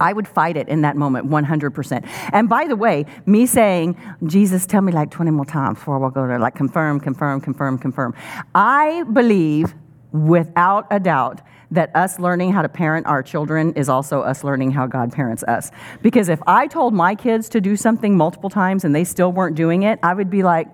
I 0.00 0.12
would 0.12 0.26
fight 0.26 0.56
it 0.56 0.68
in 0.68 0.82
that 0.82 0.96
moment 0.96 1.28
100%. 1.28 2.08
And 2.32 2.48
by 2.48 2.66
the 2.66 2.76
way, 2.76 3.06
me 3.26 3.46
saying, 3.46 3.96
Jesus, 4.24 4.66
tell 4.66 4.82
me 4.82 4.92
like 4.92 5.10
20 5.10 5.30
more 5.30 5.44
times 5.44 5.78
before 5.78 5.96
I 5.96 5.98
walk 5.98 6.16
over 6.16 6.28
there, 6.28 6.38
like 6.38 6.54
confirm, 6.54 7.00
confirm, 7.00 7.40
confirm, 7.40 7.78
confirm. 7.78 8.14
I 8.54 9.04
believe 9.12 9.74
without 10.12 10.86
a 10.90 11.00
doubt 11.00 11.40
that 11.70 11.94
us 11.94 12.18
learning 12.18 12.52
how 12.52 12.62
to 12.62 12.68
parent 12.68 13.06
our 13.06 13.22
children 13.22 13.72
is 13.74 13.88
also 13.88 14.20
us 14.20 14.44
learning 14.44 14.70
how 14.70 14.86
God 14.86 15.12
parents 15.12 15.42
us. 15.44 15.70
Because 16.02 16.28
if 16.28 16.40
I 16.46 16.66
told 16.66 16.94
my 16.94 17.14
kids 17.14 17.48
to 17.50 17.60
do 17.60 17.76
something 17.76 18.16
multiple 18.16 18.50
times 18.50 18.84
and 18.84 18.94
they 18.94 19.04
still 19.04 19.32
weren't 19.32 19.56
doing 19.56 19.82
it, 19.82 19.98
I 20.02 20.14
would 20.14 20.30
be 20.30 20.42
like, 20.42 20.68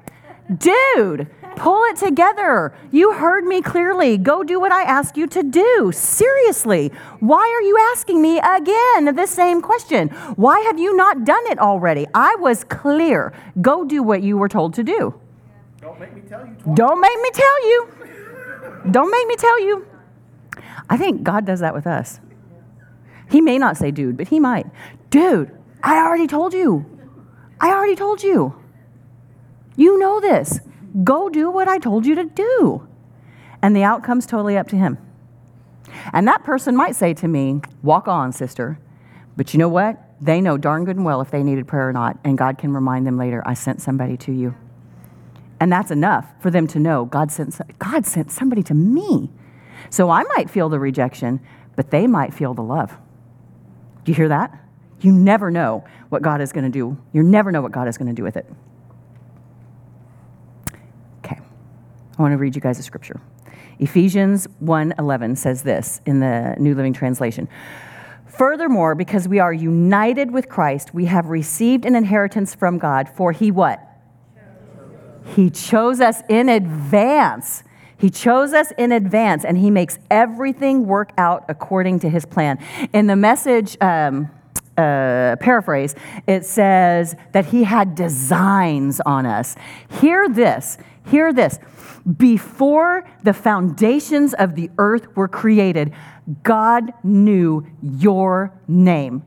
dude, 0.58 1.28
pull 1.56 1.82
it 1.84 1.96
together. 1.96 2.74
You 2.90 3.12
heard 3.12 3.44
me 3.44 3.62
clearly. 3.62 4.18
Go 4.18 4.42
do 4.42 4.58
what 4.58 4.72
I 4.72 4.82
asked 4.82 5.16
you 5.16 5.26
to 5.28 5.42
do. 5.42 5.92
Seriously, 5.94 6.90
why 7.20 7.40
are 7.40 7.62
you 7.62 7.78
asking 7.92 8.20
me 8.20 8.38
again 8.38 9.14
the 9.14 9.26
same 9.26 9.62
question? 9.62 10.08
Why 10.36 10.60
have 10.60 10.78
you 10.78 10.96
not 10.96 11.24
done 11.24 11.46
it 11.46 11.58
already? 11.58 12.06
I 12.14 12.36
was 12.36 12.64
clear. 12.64 13.32
Go 13.60 13.84
do 13.84 14.02
what 14.02 14.22
you 14.22 14.36
were 14.36 14.48
told 14.48 14.74
to 14.74 14.82
do. 14.82 15.14
Don't 15.80 15.98
make 15.98 16.14
me 16.14 16.22
tell 16.28 16.46
you. 16.46 16.54
Twice. 16.54 16.76
Don't 16.76 17.00
make 17.00 17.20
me 17.20 17.30
tell 17.32 17.68
you. 17.68 17.88
Don't 18.90 19.10
make 19.10 19.26
me 19.28 19.36
tell 19.36 19.60
you. 19.60 19.86
I 20.90 20.96
think 20.96 21.22
God 21.22 21.46
does 21.46 21.60
that 21.60 21.72
with 21.72 21.86
us. 21.86 22.20
He 23.30 23.40
may 23.40 23.58
not 23.58 23.76
say 23.76 23.92
dude, 23.92 24.16
but 24.16 24.28
he 24.28 24.40
might. 24.40 24.66
Dude, 25.08 25.56
I 25.82 25.98
already 25.98 26.26
told 26.26 26.52
you. 26.52 26.84
I 27.60 27.70
already 27.70 27.94
told 27.94 28.22
you. 28.22 28.60
You 29.76 29.98
know 29.98 30.20
this. 30.20 30.60
Go 31.04 31.28
do 31.28 31.50
what 31.50 31.68
I 31.68 31.78
told 31.78 32.04
you 32.04 32.16
to 32.16 32.24
do. 32.24 32.86
And 33.62 33.76
the 33.76 33.84
outcome's 33.84 34.26
totally 34.26 34.58
up 34.58 34.68
to 34.68 34.76
him. 34.76 34.98
And 36.12 36.26
that 36.26 36.42
person 36.42 36.74
might 36.76 36.96
say 36.96 37.14
to 37.14 37.28
me, 37.28 37.60
Walk 37.82 38.08
on, 38.08 38.32
sister. 38.32 38.78
But 39.36 39.54
you 39.54 39.58
know 39.58 39.68
what? 39.68 40.02
They 40.20 40.40
know 40.40 40.58
darn 40.58 40.84
good 40.84 40.96
and 40.96 41.04
well 41.04 41.20
if 41.20 41.30
they 41.30 41.42
needed 41.42 41.66
prayer 41.68 41.88
or 41.88 41.92
not, 41.92 42.18
and 42.24 42.36
God 42.36 42.58
can 42.58 42.74
remind 42.74 43.06
them 43.06 43.16
later, 43.16 43.42
I 43.46 43.54
sent 43.54 43.80
somebody 43.80 44.16
to 44.18 44.32
you. 44.32 44.54
And 45.60 45.72
that's 45.72 45.90
enough 45.90 46.26
for 46.40 46.50
them 46.50 46.66
to 46.68 46.78
know 46.78 47.04
God 47.04 47.30
sent, 47.30 47.58
God 47.78 48.04
sent 48.06 48.30
somebody 48.30 48.62
to 48.64 48.74
me. 48.74 49.30
So 49.88 50.10
I 50.10 50.24
might 50.36 50.50
feel 50.50 50.68
the 50.68 50.78
rejection, 50.78 51.40
but 51.76 51.90
they 51.90 52.06
might 52.06 52.34
feel 52.34 52.54
the 52.54 52.62
love. 52.62 52.96
Do 54.04 54.12
you 54.12 54.16
hear 54.16 54.28
that? 54.28 54.58
You 55.00 55.12
never 55.12 55.50
know 55.50 55.84
what 56.10 56.22
God 56.22 56.40
is 56.40 56.52
going 56.52 56.64
to 56.64 56.70
do. 56.70 56.98
You 57.12 57.22
never 57.22 57.50
know 57.50 57.62
what 57.62 57.72
God 57.72 57.88
is 57.88 57.96
going 57.96 58.08
to 58.08 58.14
do 58.14 58.22
with 58.22 58.36
it. 58.36 58.46
Okay. 61.24 61.38
I 62.18 62.22
want 62.22 62.32
to 62.32 62.36
read 62.36 62.54
you 62.54 62.60
guys 62.60 62.78
a 62.78 62.82
scripture. 62.82 63.20
Ephesians 63.78 64.46
1:11 64.62 65.38
says 65.38 65.62
this 65.62 66.02
in 66.04 66.20
the 66.20 66.54
New 66.58 66.74
Living 66.74 66.92
Translation. 66.92 67.48
Furthermore, 68.26 68.94
because 68.94 69.26
we 69.26 69.38
are 69.38 69.52
united 69.52 70.30
with 70.30 70.48
Christ, 70.48 70.94
we 70.94 71.06
have 71.06 71.26
received 71.26 71.84
an 71.84 71.94
inheritance 71.94 72.54
from 72.54 72.78
God, 72.78 73.08
for 73.08 73.32
he 73.32 73.50
what? 73.50 73.80
He 75.34 75.50
chose 75.50 76.00
us 76.00 76.22
in 76.28 76.48
advance. 76.48 77.62
He 78.00 78.08
chose 78.08 78.54
us 78.54 78.72
in 78.78 78.92
advance, 78.92 79.44
and 79.44 79.58
He 79.58 79.70
makes 79.70 79.98
everything 80.10 80.86
work 80.86 81.12
out 81.18 81.44
according 81.48 82.00
to 82.00 82.08
His 82.08 82.24
plan. 82.24 82.58
In 82.92 83.06
the 83.06 83.16
message 83.16 83.76
um, 83.82 84.30
uh, 84.78 85.36
paraphrase, 85.36 85.94
it 86.26 86.46
says 86.46 87.14
that 87.32 87.46
He 87.46 87.64
had 87.64 87.94
designs 87.94 89.00
on 89.04 89.26
us. 89.26 89.54
Hear 90.00 90.28
this, 90.28 90.78
hear 91.06 91.32
this. 91.32 91.58
Before 92.16 93.06
the 93.22 93.34
foundations 93.34 94.32
of 94.32 94.54
the 94.54 94.70
earth 94.78 95.14
were 95.14 95.28
created, 95.28 95.92
God 96.42 96.94
knew 97.04 97.66
your 97.82 98.58
name. 98.66 99.24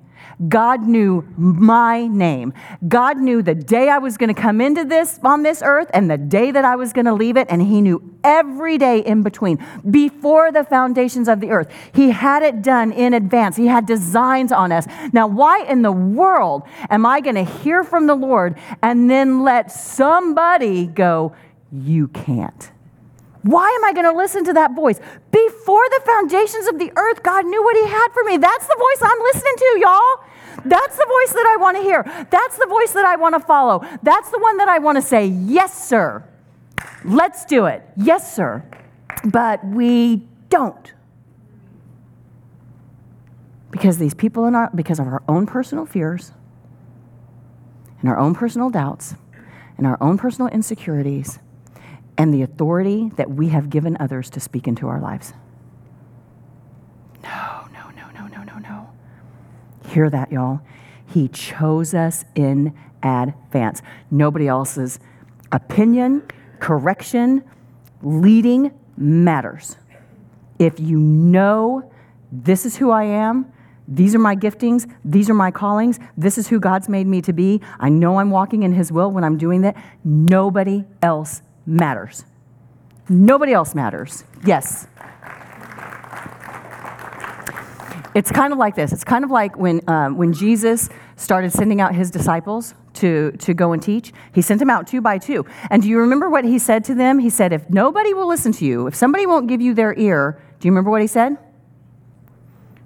God 0.48 0.88
knew 0.88 1.26
my 1.38 2.08
name. 2.08 2.54
God 2.88 3.18
knew 3.18 3.42
the 3.42 3.56
day 3.56 3.90
I 3.90 3.98
was 3.98 4.18
going 4.18 4.34
to 4.34 4.40
come 4.40 4.60
into 4.62 4.84
this 4.84 5.20
on 5.24 5.44
this 5.44 5.62
earth 5.64 5.90
and 5.94 6.10
the 6.10 6.18
day 6.18 6.52
that 6.52 6.66
I 6.66 6.76
was 6.76 6.94
going 6.94 7.06
to 7.06 7.14
leave 7.14 7.38
it, 7.38 7.48
and 7.50 7.62
He 7.62 7.82
knew 7.82 8.02
every 8.24 8.78
day 8.78 9.00
in 9.00 9.24
between, 9.24 9.64
before 9.90 10.52
the 10.52 10.64
foundations 10.64 11.28
of 11.28 11.40
the 11.40 11.50
earth. 11.52 11.72
He 11.94 12.12
had 12.12 12.44
it 12.44 12.62
done 12.62 12.92
in 12.92 13.14
advance. 13.14 13.56
He 13.56 13.68
had 13.68 13.86
designs 13.86 14.52
on 14.52 14.72
us. 14.72 14.88
Now, 15.12 15.28
why 15.28 15.64
in 15.64 15.82
the 15.82 15.92
world 15.92 16.64
am 16.90 17.06
I 17.06 17.22
going 17.22 17.36
to 17.36 17.44
hear 17.44 17.84
from 17.84 18.08
the 18.08 18.16
Lord 18.16 18.58
and 18.82 19.10
then 19.10 19.44
let 19.44 19.72
somebody 19.72 20.88
go, 20.88 21.34
You 21.72 22.08
can't? 22.10 22.73
Why 23.44 23.70
am 23.70 23.84
I 23.84 23.94
going 23.94 24.06
to 24.06 24.18
listen 24.18 24.46
to 24.46 24.54
that 24.54 24.74
voice? 24.74 25.00
Before 25.32 25.84
the 25.90 26.02
foundations 26.06 26.68
of 26.68 26.80
the 26.80 26.92
earth, 26.96 27.24
God 27.24 27.46
knew 27.46 27.62
what 27.64 27.76
He 27.76 27.88
had 27.88 28.08
for 28.14 28.24
me. 28.24 28.38
That's 28.38 28.66
the 28.66 28.76
voice 28.76 29.10
I'm 29.10 29.20
listening 29.20 29.56
to, 29.58 29.80
y'all. 29.80 30.34
That's 30.66 30.98
the 30.98 31.06
voice 31.06 31.34
that 31.34 31.46
I 31.54 31.58
want 31.60 31.78
to 31.78 31.84
hear. 31.84 32.04
That's 32.32 32.58
the 32.58 32.68
voice 32.68 32.94
that 32.94 33.06
I 33.06 33.18
want 33.18 33.36
to 33.36 33.40
follow. 33.40 33.86
That's 34.02 34.30
the 34.30 34.40
one 34.40 34.58
that 34.58 34.70
I 34.70 34.80
want 34.80 34.98
to 34.98 35.02
say, 35.02 35.26
Yes, 35.26 35.88
sir. 35.88 36.24
Let's 37.04 37.46
do 37.46 37.66
it. 37.66 37.84
Yes, 37.98 38.34
sir. 38.34 38.64
But 39.26 39.66
we 39.66 40.28
don't. 40.50 40.94
Because 43.72 43.98
these 43.98 44.14
people 44.14 44.46
in 44.46 44.56
our 44.56 44.70
because 44.74 45.00
of 45.00 45.08
our 45.08 45.24
own 45.28 45.46
personal 45.46 45.86
fears 45.86 46.32
and 48.00 48.10
our 48.10 48.18
own 48.18 48.36
personal 48.36 48.70
doubts 48.70 49.16
and 49.78 49.88
our 49.88 49.98
own 50.00 50.18
personal 50.18 50.50
insecurities 50.52 51.40
and 52.18 52.34
the 52.34 52.42
authority 52.42 53.12
that 53.16 53.32
we 53.32 53.50
have 53.50 53.70
given 53.70 53.98
others 54.00 54.30
to 54.32 54.40
speak 54.40 54.68
into 54.68 54.88
our 54.88 55.00
lives. 55.00 55.34
No, 57.24 57.68
no, 57.74 57.90
no, 57.92 58.10
no, 58.12 58.28
no, 58.28 58.44
no, 58.44 58.58
no. 58.60 58.90
Hear 59.90 60.10
that, 60.10 60.32
y'all? 60.32 60.62
He 61.06 61.28
chose 61.28 61.94
us 61.94 62.26
in 62.36 62.74
advance. 63.02 63.82
Nobody 64.12 64.48
else's 64.48 65.00
opinion, 65.52 66.24
correction, 66.60 67.44
leading 68.02 68.72
matters. 68.98 69.78
If 70.60 70.80
you 70.80 71.00
know 71.00 71.92
this 72.32 72.66
is 72.66 72.78
who 72.78 72.92
I 72.92 73.04
am, 73.04 73.52
these 73.88 74.16
are 74.16 74.20
my 74.20 74.36
giftings, 74.36 74.90
these 75.04 75.30
are 75.30 75.34
my 75.34 75.52
callings, 75.52 76.00
this 76.18 76.38
is 76.38 76.48
who 76.48 76.60
God's 76.60 76.88
made 76.88 77.06
me 77.06 77.22
to 77.22 77.34
be, 77.34 77.62
I 77.80 77.90
know 77.90 78.18
I'm 78.18 78.32
walking 78.32 78.64
in 78.64 78.74
His 78.74 78.92
will 78.92 79.12
when 79.12 79.24
I'm 79.24 79.38
doing 79.38 79.62
that, 79.62 79.76
nobody 80.04 80.86
else 81.02 81.42
matters. 81.66 82.26
Nobody 83.10 83.54
else 83.54 83.76
matters. 83.76 84.24
Yes. 84.46 84.88
It's 88.16 88.32
kind 88.32 88.54
of 88.54 88.60
like 88.60 88.76
this. 88.76 88.94
It's 88.94 89.04
kind 89.04 89.24
of 89.26 89.32
like 89.32 89.58
when, 89.58 89.82
um, 89.90 90.18
when 90.18 90.34
Jesus 90.34 90.90
started 91.16 91.52
sending 91.52 91.82
out 91.82 91.96
his 91.96 92.12
disciples 92.12 92.76
to, 92.96 93.32
to 93.34 93.54
go 93.54 93.74
and 93.74 93.82
teach. 93.82 94.14
He 94.34 94.42
sent 94.42 94.60
them 94.60 94.70
out 94.70 94.88
two 94.88 95.02
by 95.02 95.18
two. 95.18 95.46
And 95.70 95.82
do 95.82 95.90
you 95.90 96.00
remember 96.00 96.30
what 96.30 96.46
he 96.46 96.60
said 96.60 96.84
to 96.86 96.96
them? 96.96 97.20
He 97.20 97.30
said, 97.30 97.52
If 97.52 97.70
nobody 97.70 98.14
will 98.14 98.28
listen 98.28 98.52
to 98.54 98.66
you, 98.66 98.88
if 98.88 98.96
somebody 98.96 99.26
won't 99.26 99.48
give 99.48 99.62
you 99.62 99.74
their 99.74 99.98
ear, 99.98 100.42
do 100.60 100.68
you 100.68 100.72
remember 100.72 100.92
what 100.92 101.02
he 101.02 101.08
said? 101.08 101.38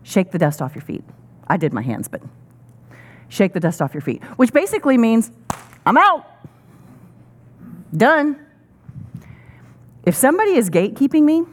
Shake 0.03 0.31
the 0.31 0.37
dust 0.37 0.61
off 0.61 0.73
your 0.73 0.83
feet. 0.83 1.03
I 1.47 1.57
did 1.57 1.73
my 1.73 1.81
hands, 1.81 2.07
but 2.07 2.21
shake 3.27 3.53
the 3.53 3.59
dust 3.59 3.81
off 3.81 3.93
your 3.93 4.01
feet, 4.01 4.23
which 4.37 4.53
basically 4.53 4.97
means, 4.97 5.31
I'm 5.85 5.97
out. 5.97 6.25
Done. 7.95 8.46
If 10.07 10.15
somebody 10.15 10.51
is 10.51 10.69
gatekeeping 10.69 11.23
me, 11.23 11.43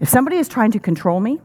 if 0.00 0.08
somebody 0.08 0.38
is 0.38 0.48
trying 0.48 0.70
to 0.70 0.78
control 0.78 1.20
me 1.20 1.38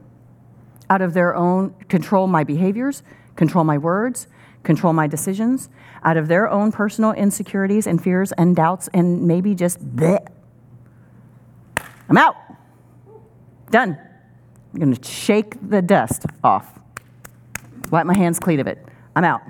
out 0.90 1.02
of 1.02 1.14
their 1.14 1.36
own, 1.36 1.76
control 1.90 2.28
my 2.28 2.46
behaviors, 2.46 3.04
control 3.36 3.66
my 3.66 3.78
words, 3.78 4.28
control 4.64 4.94
my 4.94 5.06
decisions, 5.06 5.68
out 6.02 6.16
of 6.16 6.30
their 6.30 6.50
own 6.50 6.72
personal 6.72 7.12
insecurities 7.12 7.88
and 7.88 8.02
fears 8.02 8.32
and 8.32 8.56
doubts, 8.56 8.88
and 8.94 9.28
maybe 9.28 9.54
just 9.54 9.86
bleh, 9.86 10.26
I'm 12.08 12.18
out. 12.18 12.38
Done. 13.70 13.98
I'm 14.74 14.80
going 14.80 14.96
to 14.96 15.12
shake 15.12 15.58
the 15.70 15.82
dust 15.82 16.26
off. 16.42 16.80
Wipe 17.92 18.06
my 18.06 18.16
hands 18.16 18.40
clean 18.40 18.62
of 18.62 18.68
it. 18.68 18.78
I'm 19.14 19.26
out. 19.26 19.42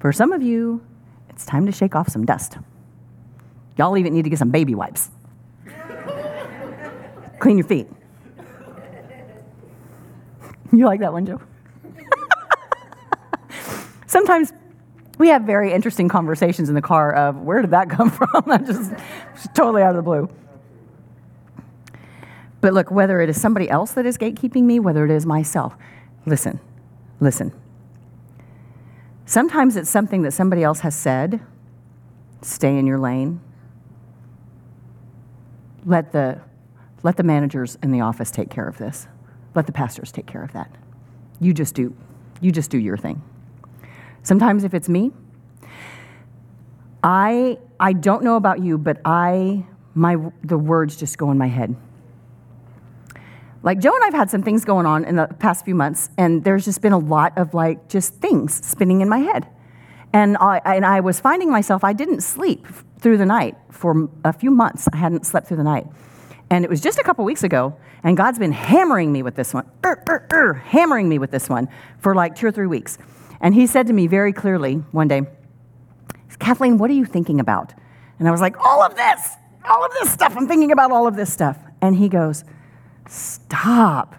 For 0.00 0.12
some 0.12 0.32
of 0.32 0.42
you, 0.42 0.82
it's 1.28 1.44
time 1.44 1.66
to 1.66 1.72
shake 1.72 1.94
off 1.94 2.08
some 2.08 2.24
dust. 2.24 2.56
Y'all 3.76 3.96
even 3.96 4.14
need 4.14 4.22
to 4.22 4.30
get 4.30 4.38
some 4.38 4.50
baby 4.50 4.74
wipes. 4.74 5.10
Clean 7.40 7.58
your 7.58 7.66
feet. 7.66 7.88
You 10.72 10.86
like 10.86 11.00
that 11.00 11.12
one, 11.12 11.26
Joe? 11.26 11.40
Sometimes 14.06 14.52
we 15.18 15.28
have 15.28 15.42
very 15.42 15.72
interesting 15.72 16.08
conversations 16.08 16.68
in 16.68 16.74
the 16.74 16.82
car 16.82 17.12
of 17.12 17.36
where 17.42 17.60
did 17.60 17.70
that 17.72 17.90
come 17.90 18.10
from? 18.10 18.28
I'm 18.46 18.64
just, 18.64 18.92
just 19.34 19.54
totally 19.54 19.82
out 19.82 19.90
of 19.90 19.96
the 19.96 20.02
blue. 20.02 20.28
But 22.60 22.72
look, 22.72 22.90
whether 22.90 23.20
it 23.20 23.28
is 23.28 23.40
somebody 23.40 23.68
else 23.68 23.92
that 23.92 24.06
is 24.06 24.16
gatekeeping 24.16 24.62
me, 24.62 24.80
whether 24.80 25.04
it 25.04 25.10
is 25.10 25.26
myself, 25.26 25.76
listen, 26.26 26.60
listen. 27.20 27.52
Sometimes 29.26 29.76
it's 29.76 29.90
something 29.90 30.22
that 30.22 30.32
somebody 30.32 30.62
else 30.62 30.80
has 30.80 30.94
said, 30.94 31.40
stay 32.40 32.78
in 32.78 32.86
your 32.86 32.98
lane 32.98 33.40
let 35.84 36.12
the, 36.12 36.40
let 37.02 37.16
the 37.16 37.22
managers 37.22 37.76
in 37.82 37.92
the 37.92 38.00
office 38.00 38.30
take 38.30 38.50
care 38.50 38.66
of 38.66 38.78
this. 38.78 39.06
Let 39.54 39.66
the 39.66 39.72
pastors 39.72 40.10
take 40.10 40.26
care 40.26 40.42
of 40.42 40.52
that. 40.52 40.70
You 41.40 41.52
just 41.52 41.74
do, 41.74 41.94
you 42.40 42.50
just 42.50 42.70
do 42.70 42.78
your 42.78 42.96
thing. 42.96 43.22
Sometimes 44.22 44.64
if 44.64 44.74
it's 44.74 44.88
me, 44.88 45.12
I, 47.02 47.58
I 47.78 47.92
don't 47.92 48.24
know 48.24 48.36
about 48.36 48.62
you, 48.62 48.78
but 48.78 49.00
I, 49.04 49.66
my, 49.94 50.16
the 50.42 50.56
words 50.56 50.96
just 50.96 51.18
go 51.18 51.30
in 51.30 51.38
my 51.38 51.48
head. 51.48 51.76
Like 53.62 53.78
Joe 53.78 53.94
and 53.94 54.04
I've 54.04 54.14
had 54.14 54.30
some 54.30 54.42
things 54.42 54.64
going 54.64 54.86
on 54.86 55.04
in 55.04 55.16
the 55.16 55.26
past 55.26 55.64
few 55.64 55.74
months, 55.74 56.10
and 56.18 56.44
there's 56.44 56.64
just 56.64 56.80
been 56.80 56.92
a 56.92 56.98
lot 56.98 57.36
of 57.38 57.54
like 57.54 57.88
just 57.88 58.14
things 58.14 58.64
spinning 58.66 59.00
in 59.00 59.08
my 59.08 59.18
head. 59.18 59.46
And 60.12 60.36
I, 60.38 60.60
and 60.64 60.86
I 60.86 61.00
was 61.00 61.18
finding 61.18 61.50
myself, 61.50 61.82
I 61.82 61.92
didn't 61.92 62.20
sleep 62.20 62.66
through 63.04 63.18
the 63.18 63.26
night 63.26 63.54
for 63.70 64.08
a 64.24 64.32
few 64.32 64.50
months. 64.50 64.88
I 64.90 64.96
hadn't 64.96 65.26
slept 65.26 65.46
through 65.46 65.58
the 65.58 65.62
night. 65.62 65.86
And 66.50 66.64
it 66.64 66.70
was 66.70 66.80
just 66.80 66.98
a 66.98 67.02
couple 67.02 67.22
weeks 67.24 67.44
ago, 67.44 67.76
and 68.02 68.16
God's 68.16 68.38
been 68.38 68.52
hammering 68.52 69.12
me 69.12 69.22
with 69.22 69.36
this 69.36 69.52
one, 69.52 69.70
er, 69.84 70.02
er, 70.08 70.26
er, 70.32 70.54
hammering 70.54 71.08
me 71.08 71.18
with 71.18 71.30
this 71.30 71.48
one 71.48 71.68
for 71.98 72.14
like 72.14 72.34
two 72.34 72.46
or 72.46 72.50
three 72.50 72.66
weeks. 72.66 72.96
And 73.42 73.54
He 73.54 73.66
said 73.66 73.86
to 73.88 73.92
me 73.92 74.06
very 74.06 74.32
clearly 74.32 74.76
one 74.92 75.06
day, 75.06 75.22
Cathleen, 76.38 76.78
what 76.78 76.90
are 76.90 76.94
you 76.94 77.04
thinking 77.04 77.40
about? 77.40 77.74
And 78.18 78.26
I 78.26 78.30
was 78.30 78.40
like, 78.40 78.56
all 78.58 78.82
of 78.82 78.96
this, 78.96 79.30
all 79.68 79.84
of 79.84 79.92
this 80.00 80.10
stuff. 80.10 80.34
I'm 80.36 80.48
thinking 80.48 80.72
about 80.72 80.90
all 80.90 81.06
of 81.06 81.14
this 81.14 81.30
stuff. 81.30 81.58
And 81.82 81.94
He 81.94 82.08
goes, 82.08 82.42
stop. 83.06 84.16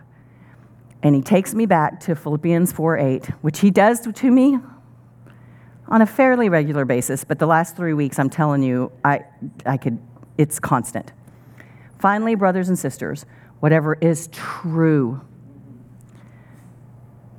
And 1.01 1.15
He 1.15 1.23
takes 1.23 1.55
me 1.55 1.65
back 1.65 1.99
to 2.01 2.15
Philippians 2.15 2.71
4 2.71 2.97
8, 2.99 3.25
which 3.41 3.59
He 3.61 3.71
does 3.71 4.01
to 4.01 4.31
me 4.31 4.59
on 5.87 6.01
a 6.01 6.05
fairly 6.05 6.49
regular 6.49 6.85
basis, 6.85 7.23
but 7.23 7.39
the 7.39 7.45
last 7.45 7.75
three 7.75 7.93
weeks, 7.93 8.17
I'm 8.19 8.29
telling 8.29 8.63
you, 8.63 8.91
I, 9.03 9.25
I 9.65 9.77
could 9.77 9.99
it's 10.37 10.59
constant. 10.59 11.13
Finally, 11.99 12.35
brothers 12.35 12.69
and 12.69 12.77
sisters, 12.77 13.25
whatever 13.59 13.95
is 13.95 14.27
true, 14.31 15.21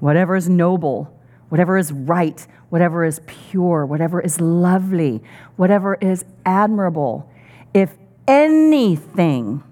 whatever 0.00 0.37
is 0.37 0.48
noble, 0.48 1.12
whatever 1.48 1.76
is 1.76 1.92
right, 1.92 2.46
whatever 2.70 3.04
is 3.04 3.20
pure, 3.26 3.85
whatever 3.85 4.20
is 4.20 4.40
lovely, 4.40 5.22
whatever 5.56 5.94
is 5.96 6.24
admirable, 6.44 7.30
if 7.74 7.96
anything 8.26 9.62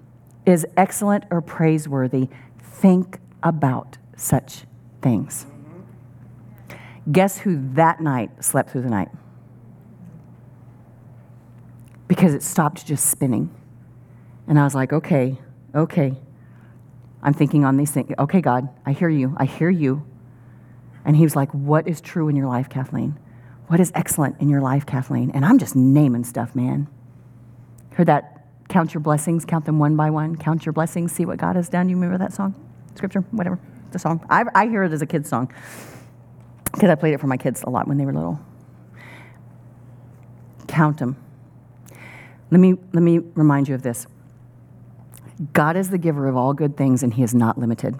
is 0.45 0.65
excellent 0.77 1.23
or 1.31 1.41
praiseworthy, 1.41 2.29
think 2.59 3.19
about 3.41 3.97
such 4.15 4.65
things. 5.01 5.47
Guess 7.11 7.39
who 7.39 7.73
that 7.73 8.01
night 8.01 8.43
slept 8.43 8.71
through 8.71 8.81
the 8.81 8.89
night? 8.89 9.09
Because 12.07 12.33
it 12.33 12.43
stopped 12.43 12.85
just 12.85 13.09
spinning. 13.09 13.53
And 14.47 14.59
I 14.59 14.63
was 14.63 14.75
like, 14.75 14.91
okay, 14.93 15.39
okay. 15.73 16.15
I'm 17.21 17.33
thinking 17.33 17.65
on 17.65 17.77
these 17.77 17.91
things. 17.91 18.11
Okay, 18.17 18.41
God, 18.41 18.69
I 18.85 18.91
hear 18.91 19.09
you. 19.09 19.35
I 19.37 19.45
hear 19.45 19.69
you. 19.69 20.05
And 21.03 21.15
he 21.15 21.23
was 21.23 21.35
like, 21.35 21.51
What 21.51 21.87
is 21.87 22.01
true 22.01 22.29
in 22.29 22.35
your 22.35 22.47
life, 22.47 22.69
Cathleen? 22.69 23.17
What 23.67 23.79
is 23.79 23.91
excellent 23.95 24.39
in 24.39 24.49
your 24.49 24.61
life, 24.61 24.85
Cathleen? 24.85 25.31
And 25.33 25.43
I'm 25.43 25.57
just 25.57 25.75
naming 25.75 26.23
stuff, 26.23 26.55
man. 26.55 26.87
Heard 27.93 28.07
that? 28.07 28.31
Count 28.69 28.93
your 28.93 29.01
blessings, 29.01 29.45
count 29.45 29.65
them 29.65 29.79
one 29.79 29.95
by 29.95 30.09
one. 30.09 30.35
Count 30.35 30.65
your 30.65 30.73
blessings, 30.73 31.11
see 31.11 31.25
what 31.25 31.37
God 31.37 31.55
has 31.55 31.69
done. 31.69 31.87
You 31.87 31.95
remember 31.95 32.17
that 32.17 32.33
song? 32.33 32.55
Scripture? 32.95 33.21
Whatever. 33.31 33.59
The 33.91 33.99
song. 33.99 34.25
I, 34.29 34.43
I 34.53 34.67
hear 34.67 34.83
it 34.83 34.91
as 34.91 35.01
a 35.01 35.05
kid's 35.05 35.29
song 35.29 35.51
because 36.75 36.89
I 36.89 36.95
played 36.95 37.13
it 37.13 37.21
for 37.21 37.27
my 37.27 37.37
kids 37.37 37.63
a 37.63 37.69
lot 37.69 37.87
when 37.87 37.97
they 37.97 38.05
were 38.05 38.13
little. 38.13 38.39
Count 40.67 40.97
them. 40.97 41.15
Let 42.51 42.59
me, 42.59 42.75
let 42.93 43.01
me 43.01 43.19
remind 43.33 43.67
you 43.67 43.75
of 43.75 43.81
this 43.81 44.07
God 45.53 45.75
is 45.75 45.89
the 45.89 45.97
giver 45.97 46.27
of 46.27 46.35
all 46.35 46.53
good 46.53 46.77
things, 46.77 47.01
and 47.01 47.13
He 47.13 47.23
is 47.23 47.33
not 47.33 47.57
limited. 47.57 47.95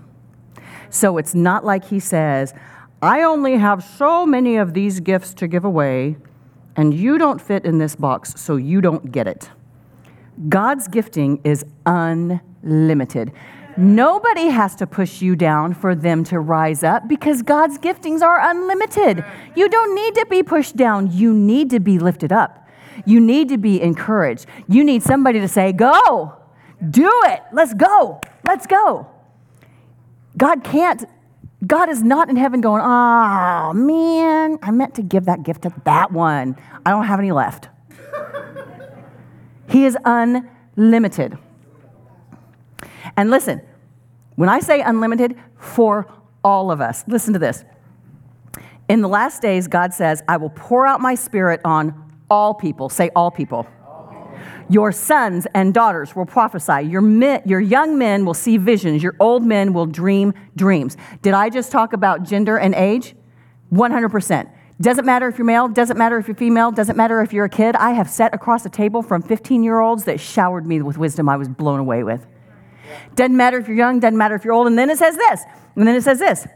So 0.90 1.18
it's 1.18 1.34
not 1.34 1.66
like 1.66 1.86
He 1.86 2.00
says, 2.00 2.54
I 3.02 3.24
only 3.24 3.58
have 3.58 3.84
so 3.84 4.26
many 4.26 4.58
of 4.58 4.74
these 4.74 5.00
gifts 5.00 5.34
to 5.36 5.48
give 5.48 5.64
away, 5.66 6.18
and 6.76 6.94
you 6.94 7.18
don't 7.18 7.42
fit 7.42 7.66
in 7.66 7.78
this 7.78 7.96
box, 7.96 8.40
so 8.40 8.58
you 8.58 8.82
don't 8.82 9.12
get 9.12 9.28
it. 9.28 9.50
God's 10.50 10.88
gifting 10.90 11.40
is 11.44 11.66
unlimited. 11.86 13.32
Nobody 13.78 14.48
has 14.48 14.76
to 14.76 14.88
push 14.88 15.22
you 15.22 15.36
down 15.36 15.74
for 15.74 15.96
them 15.96 16.24
to 16.26 16.40
rise 16.40 16.84
up 16.84 17.08
because 17.08 17.42
God's 17.42 17.78
giftings 17.78 18.22
are 18.22 18.40
unlimited. 18.40 19.24
You 19.56 19.68
don't 19.68 19.96
need 19.96 20.16
to 20.16 20.26
be 20.30 20.44
pushed 20.44 20.78
down, 20.78 21.12
you 21.12 21.34
need 21.34 21.70
to 21.72 21.80
be 21.80 22.00
lifted 22.00 22.32
up. 22.32 22.68
You 23.06 23.20
need 23.20 23.50
to 23.50 23.58
be 23.58 23.82
encouraged. 23.82 24.46
You 24.70 24.84
need 24.84 25.04
somebody 25.04 25.42
to 25.42 25.48
say, 25.48 25.74
Go, 25.74 26.38
do 26.90 27.12
it, 27.26 27.42
let's 27.52 27.74
go, 27.74 28.22
let's 28.46 28.66
go. 28.66 29.08
God 30.38 30.64
can't 30.64 31.06
God 31.66 31.90
is 31.90 32.04
not 32.04 32.30
in 32.30 32.36
heaven 32.36 32.62
going, 32.62 32.82
oh 32.84 33.74
man, 33.74 34.60
I 34.62 34.72
meant 34.72 34.96
to 34.96 35.02
give 35.02 35.26
that 35.26 35.44
gift 35.44 35.64
to 35.64 35.74
that 35.86 36.12
one. 36.12 36.58
I 36.86 36.92
don't 36.92 37.06
have 37.06 37.20
any 37.20 37.32
left. 37.32 37.70
he 39.70 39.86
is 39.86 39.98
unlimited. 40.06 41.38
And 43.18 43.30
listen, 43.30 43.62
when 44.36 44.50
I 44.50 44.60
say 44.60 44.82
unlimited, 44.82 45.38
for 45.58 46.12
all 46.44 46.72
of 46.72 46.82
us, 46.82 47.04
listen 47.08 47.34
to 47.34 47.40
this. 47.40 47.64
In 48.88 49.02
the 49.02 49.08
last 49.08 49.42
days, 49.42 49.68
God 49.68 49.94
says, 49.94 50.24
I 50.28 50.38
will 50.38 50.52
pour 50.52 50.86
out 50.86 51.02
my 51.02 51.16
spirit 51.16 51.62
on 51.66 52.18
all 52.30 52.54
people. 52.54 52.90
Say, 52.90 53.10
all 53.16 53.32
people. 53.32 53.68
Your 54.70 54.92
sons 54.92 55.48
and 55.54 55.74
daughters 55.74 56.16
will 56.16 56.26
prophesy. 56.26 56.88
Your, 56.88 57.02
men, 57.02 57.42
your 57.46 57.60
young 57.60 57.98
men 57.98 58.26
will 58.26 58.34
see 58.34 58.58
visions. 58.58 59.04
Your 59.04 59.16
old 59.20 59.44
men 59.44 59.74
will 59.74 59.86
dream 59.86 60.34
dreams. 60.56 60.98
Did 61.22 61.34
I 61.34 61.50
just 61.50 61.72
talk 61.72 61.94
about 61.94 62.24
gender 62.24 62.58
and 62.58 62.74
age? 62.74 63.16
100%. 63.72 64.50
Doesn't 64.82 65.06
matter 65.06 65.28
if 65.28 65.38
you're 65.38 65.46
male, 65.46 65.68
doesn't 65.70 65.98
matter 65.98 66.18
if 66.18 66.28
you're 66.28 66.36
female, 66.36 66.70
doesn't 66.70 66.98
matter 66.98 67.22
if 67.22 67.32
you're 67.32 67.46
a 67.46 67.50
kid. 67.50 67.76
I 67.78 67.92
have 67.92 68.10
sat 68.10 68.34
across 68.34 68.66
a 68.66 68.70
table 68.70 69.02
from 69.02 69.22
15 69.22 69.64
year 69.64 69.80
olds 69.80 70.04
that 70.04 70.20
showered 70.20 70.66
me 70.66 70.82
with 70.82 70.98
wisdom 70.98 71.30
I 71.30 71.38
was 71.38 71.48
blown 71.48 71.80
away 71.80 72.04
with. 72.04 72.26
Doesn't 73.16 73.36
matter 73.36 73.58
if 73.58 73.68
you're 73.68 73.78
young, 73.78 74.00
doesn't 74.00 74.18
matter 74.18 74.36
if 74.36 74.44
you're 74.44 74.54
old. 74.54 74.68
And 74.68 74.78
then 74.78 74.90
it 74.90 74.98
says 74.98 75.16
this, 75.16 75.42
and 75.76 75.88
then 75.88 75.96
it 75.96 76.04
says 76.04 76.20
this 76.20 76.48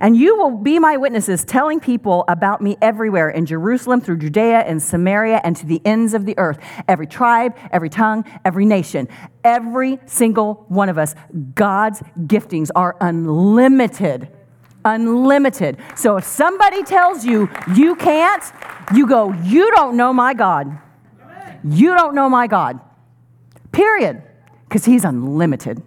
and 0.00 0.16
you 0.16 0.36
will 0.36 0.50
be 0.50 0.78
my 0.78 0.96
witnesses, 0.96 1.44
telling 1.44 1.80
people 1.80 2.24
about 2.28 2.60
me 2.60 2.76
everywhere 2.80 3.28
in 3.30 3.46
Jerusalem, 3.46 4.00
through 4.00 4.18
Judea 4.18 4.60
and 4.60 4.82
Samaria, 4.82 5.40
and 5.44 5.56
to 5.56 5.66
the 5.66 5.80
ends 5.84 6.14
of 6.14 6.24
the 6.24 6.38
earth. 6.38 6.58
Every 6.88 7.06
tribe, 7.06 7.56
every 7.70 7.90
tongue, 7.90 8.24
every 8.44 8.64
nation, 8.64 9.08
every 9.44 9.98
single 10.06 10.64
one 10.68 10.88
of 10.88 10.98
us, 10.98 11.14
God's 11.54 12.00
giftings 12.26 12.70
are 12.74 12.96
unlimited. 13.00 14.28
Unlimited. 14.84 15.78
So 15.94 16.16
if 16.16 16.24
somebody 16.24 16.82
tells 16.82 17.24
you 17.24 17.48
you 17.74 17.94
can't, 17.94 18.42
you 18.94 19.06
go, 19.06 19.32
You 19.32 19.70
don't 19.72 19.96
know 19.96 20.12
my 20.12 20.34
God. 20.34 20.78
You 21.64 21.94
don't 21.94 22.14
know 22.14 22.28
my 22.28 22.48
God. 22.48 22.80
Period. 23.70 24.22
Because 24.72 24.86
he's 24.86 25.04
unlimited. 25.04 25.82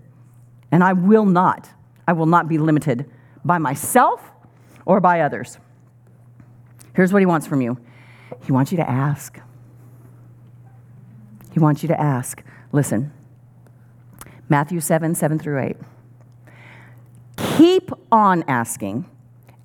And 0.71 0.84
I 0.84 0.93
will 0.93 1.26
not, 1.26 1.71
I 2.08 2.13
will 2.13 2.28
not 2.28 2.48
be 2.48 2.60
limited 2.60 3.10
by 3.43 3.58
myself 3.58 4.21
or 4.86 5.02
by 5.02 5.21
others. 5.21 5.58
Here's 6.93 7.12
what 7.12 7.19
he 7.19 7.26
wants 7.26 7.48
from 7.48 7.62
you 7.62 7.80
He 8.45 8.52
wants 8.52 8.71
you 8.71 8.78
to 8.78 8.88
ask. 8.88 9.39
He 11.52 11.58
wants 11.58 11.82
you 11.82 11.88
to 11.88 12.00
ask. 12.00 12.43
Listen, 12.71 13.12
Matthew 14.50 14.80
7 14.80 15.15
7 15.15 15.39
through 15.39 15.63
8. 15.63 15.78
Keep 17.58 17.89
on 18.12 18.43
asking, 18.48 19.10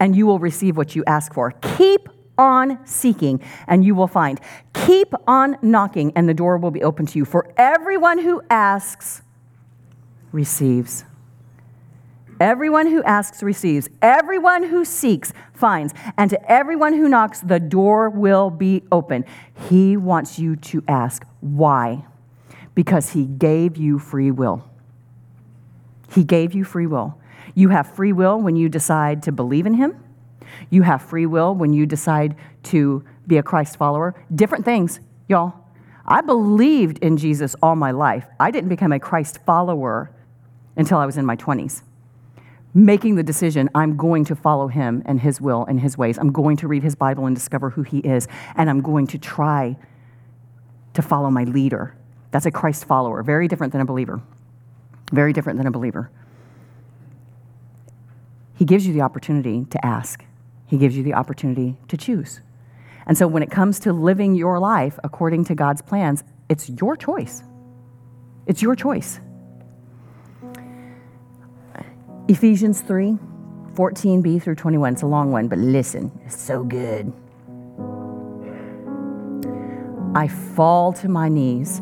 and 0.00 0.16
you 0.16 0.24
will 0.24 0.38
receive 0.38 0.78
what 0.78 0.96
you 0.96 1.04
ask 1.06 1.35
for. 1.35 1.50
Keep 1.76 2.09
on 2.40 2.85
seeking, 2.87 3.40
and 3.68 3.85
you 3.85 3.94
will 3.94 4.09
find. 4.09 4.40
Keep 4.72 5.12
on 5.29 5.59
knocking, 5.61 6.11
and 6.16 6.29
the 6.29 6.35
door 6.35 6.57
will 6.57 6.70
be 6.70 6.83
open 6.83 7.05
to 7.07 7.18
you. 7.18 7.24
For 7.26 7.53
everyone 7.57 8.18
who 8.18 8.42
asks 8.48 9.20
receives. 10.33 11.05
Everyone 12.40 12.87
who 12.87 13.03
asks 13.03 13.42
receives. 13.42 13.90
Everyone 14.00 14.62
who 14.62 14.87
seeks 14.87 15.35
finds. 15.53 15.92
And 16.16 16.31
to 16.31 16.50
everyone 16.50 16.94
who 16.94 17.07
knocks, 17.07 17.40
the 17.40 17.61
door 17.61 18.09
will 18.09 18.48
be 18.48 18.83
open. 18.90 19.26
He 19.68 19.98
wants 19.98 20.38
you 20.38 20.57
to 20.57 20.83
ask 20.88 21.22
why? 21.40 22.07
Because 22.74 23.11
he 23.11 23.26
gave 23.26 23.76
you 23.76 23.98
free 23.98 24.31
will. 24.31 24.64
He 26.14 26.24
gave 26.24 26.55
you 26.55 26.64
free 26.64 26.87
will. 26.87 27.20
You 27.55 27.68
have 27.68 27.94
free 27.94 28.14
will 28.14 28.40
when 28.40 28.57
you 28.57 28.70
decide 28.70 29.22
to 29.24 29.33
believe 29.33 29.66
in 29.66 29.74
him. 29.74 30.03
You 30.70 30.82
have 30.82 31.02
free 31.02 31.26
will 31.26 31.54
when 31.54 31.72
you 31.72 31.86
decide 31.86 32.36
to 32.64 33.04
be 33.26 33.38
a 33.38 33.42
Christ 33.42 33.76
follower. 33.76 34.14
Different 34.34 34.64
things, 34.64 35.00
y'all. 35.28 35.54
I 36.06 36.20
believed 36.20 36.98
in 36.98 37.16
Jesus 37.16 37.54
all 37.62 37.76
my 37.76 37.90
life. 37.90 38.26
I 38.38 38.50
didn't 38.50 38.68
become 38.68 38.92
a 38.92 38.98
Christ 38.98 39.38
follower 39.44 40.10
until 40.76 40.98
I 40.98 41.06
was 41.06 41.16
in 41.16 41.26
my 41.26 41.36
20s 41.36 41.82
making 42.74 43.16
the 43.16 43.22
decision 43.22 43.68
I'm 43.74 43.96
going 43.96 44.24
to 44.26 44.36
follow 44.36 44.68
him 44.68 45.02
and 45.06 45.20
his 45.20 45.40
will 45.40 45.64
and 45.64 45.80
his 45.80 45.98
ways. 45.98 46.18
I'm 46.18 46.32
going 46.32 46.56
to 46.58 46.68
read 46.68 46.82
his 46.82 46.94
Bible 46.94 47.26
and 47.26 47.34
discover 47.34 47.70
who 47.70 47.82
he 47.82 47.98
is, 47.98 48.28
and 48.54 48.70
I'm 48.70 48.80
going 48.80 49.06
to 49.08 49.18
try 49.18 49.76
to 50.94 51.02
follow 51.02 51.30
my 51.30 51.44
leader. 51.44 51.96
That's 52.30 52.46
a 52.46 52.50
Christ 52.50 52.84
follower, 52.84 53.22
very 53.22 53.48
different 53.48 53.72
than 53.72 53.80
a 53.80 53.84
believer. 53.84 54.20
Very 55.12 55.32
different 55.32 55.58
than 55.58 55.66
a 55.66 55.70
believer. 55.70 56.10
He 58.54 58.64
gives 58.64 58.86
you 58.86 58.92
the 58.92 59.00
opportunity 59.00 59.64
to 59.70 59.84
ask, 59.84 60.24
he 60.70 60.78
gives 60.78 60.96
you 60.96 61.02
the 61.02 61.14
opportunity 61.14 61.76
to 61.88 61.96
choose. 61.96 62.40
And 63.04 63.18
so 63.18 63.26
when 63.26 63.42
it 63.42 63.50
comes 63.50 63.80
to 63.80 63.92
living 63.92 64.37
your 64.37 64.61
life 64.61 65.00
according 65.02 65.44
to 65.46 65.56
God's 65.56 65.83
plans, 65.83 66.22
it's 66.48 66.70
your 66.70 66.96
choice. 66.96 67.42
It's 68.46 68.62
your 68.62 68.76
choice. 68.76 69.18
Ephesians 72.28 72.83
3 72.83 73.18
14b 73.74 74.42
through 74.42 74.54
21. 74.54 74.92
It's 74.92 75.02
a 75.02 75.06
long 75.06 75.33
one, 75.33 75.48
but 75.48 75.59
listen, 75.59 76.12
it's 76.24 76.40
so 76.40 76.62
good. 76.62 77.12
I 80.14 80.28
fall 80.28 80.92
to 80.94 81.09
my 81.09 81.28
knees 81.28 81.78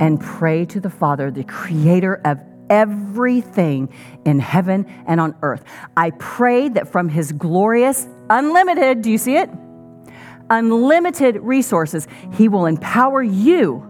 and 0.00 0.20
pray 0.20 0.64
to 0.66 0.80
the 0.80 0.90
Father, 0.90 1.30
the 1.30 1.44
creator 1.44 2.20
of 2.24 2.38
everything 2.72 3.92
in 4.24 4.38
heaven 4.38 4.86
and 5.06 5.20
on 5.20 5.36
earth. 5.42 5.62
I 5.94 6.10
pray 6.18 6.70
that 6.70 6.90
from 6.90 7.10
his 7.10 7.30
glorious, 7.30 8.08
unlimited, 8.30 9.02
do 9.02 9.10
you 9.10 9.18
see 9.18 9.36
it? 9.36 9.50
Unlimited 10.48 11.36
resources, 11.36 12.08
he 12.32 12.48
will 12.48 12.64
empower 12.64 13.22
you 13.22 13.86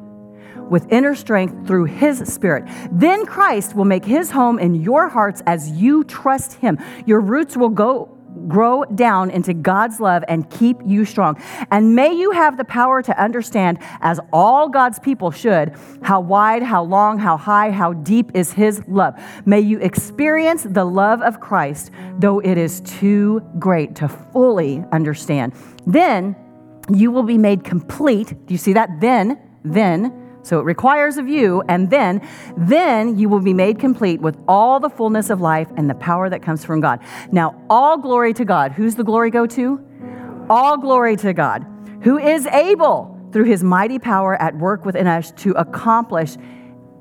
with 0.68 0.90
inner 0.90 1.14
strength 1.14 1.66
through 1.66 1.84
His 1.84 2.18
Spirit. 2.32 2.64
Then 2.90 3.26
Christ 3.26 3.76
will 3.76 3.84
make 3.84 4.04
His 4.04 4.30
home 4.30 4.58
in 4.58 4.74
your 4.74 5.08
hearts 5.08 5.42
as 5.46 5.70
you 5.70 6.02
trust 6.04 6.54
Him. 6.54 6.78
Your 7.04 7.20
roots 7.20 7.56
will 7.56 7.68
go 7.68 8.16
grow 8.48 8.84
down 8.84 9.30
into 9.30 9.54
God's 9.54 10.00
love 10.00 10.24
and 10.28 10.48
keep 10.50 10.76
you 10.84 11.04
strong. 11.04 11.40
And 11.70 11.94
may 11.94 12.12
you 12.12 12.30
have 12.32 12.56
the 12.56 12.64
power 12.64 13.02
to 13.02 13.22
understand, 13.22 13.78
as 14.00 14.20
all 14.32 14.68
God's 14.68 14.98
people 14.98 15.30
should, 15.30 15.74
how 16.02 16.20
wide, 16.20 16.62
how 16.62 16.82
long, 16.82 17.18
how 17.18 17.36
high, 17.36 17.70
how 17.70 17.92
deep 17.92 18.32
is 18.34 18.52
His 18.52 18.82
love. 18.88 19.14
May 19.44 19.60
you 19.60 19.78
experience 19.80 20.64
the 20.64 20.84
love 20.84 21.22
of 21.22 21.40
Christ, 21.40 21.90
though 22.18 22.40
it 22.40 22.58
is 22.58 22.80
too 22.80 23.40
great 23.58 23.94
to 23.96 24.08
fully 24.08 24.84
understand. 24.92 25.54
Then 25.86 26.36
you 26.92 27.10
will 27.10 27.22
be 27.22 27.38
made 27.38 27.64
complete. 27.64 28.28
Do 28.46 28.54
you 28.54 28.58
see 28.58 28.72
that? 28.72 29.00
Then, 29.00 29.40
then 29.64 30.21
so 30.42 30.58
it 30.58 30.64
requires 30.64 31.16
of 31.16 31.28
you, 31.28 31.62
and 31.68 31.90
then, 31.90 32.26
then 32.56 33.18
you 33.18 33.28
will 33.28 33.40
be 33.40 33.54
made 33.54 33.78
complete 33.78 34.20
with 34.20 34.36
all 34.48 34.80
the 34.80 34.90
fullness 34.90 35.30
of 35.30 35.40
life 35.40 35.68
and 35.76 35.88
the 35.88 35.94
power 35.94 36.28
that 36.28 36.42
comes 36.42 36.64
from 36.64 36.80
God. 36.80 37.00
Now, 37.30 37.60
all 37.70 37.96
glory 37.96 38.34
to 38.34 38.44
God. 38.44 38.72
Who's 38.72 38.96
the 38.96 39.04
glory 39.04 39.30
go 39.30 39.46
to? 39.46 39.80
All 40.50 40.76
glory 40.76 41.16
to 41.16 41.32
God, 41.32 41.64
who 42.02 42.18
is 42.18 42.46
able 42.46 43.18
through 43.32 43.44
his 43.44 43.62
mighty 43.62 43.98
power 43.98 44.40
at 44.40 44.56
work 44.56 44.84
within 44.84 45.06
us 45.06 45.32
to 45.32 45.52
accomplish 45.52 46.36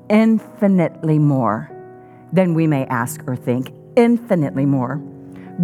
infinitely 0.08 1.18
more 1.18 1.70
than 2.32 2.54
we 2.54 2.66
may 2.66 2.86
ask 2.86 3.22
or 3.26 3.36
think. 3.36 3.72
Infinitely 3.96 4.64
more. 4.64 5.02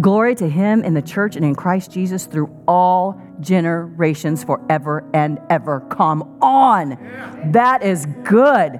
Glory 0.01 0.35
to 0.35 0.47
him 0.47 0.83
in 0.83 0.93
the 0.93 1.01
church 1.01 1.35
and 1.35 1.43
in 1.43 1.55
Christ 1.55 1.91
Jesus 1.91 2.25
through 2.25 2.55
all 2.67 3.19
generations 3.39 4.43
forever 4.43 5.09
and 5.13 5.39
ever. 5.49 5.81
Come 5.89 6.37
on. 6.41 6.97
That 7.51 7.83
is 7.83 8.05
good. 8.23 8.79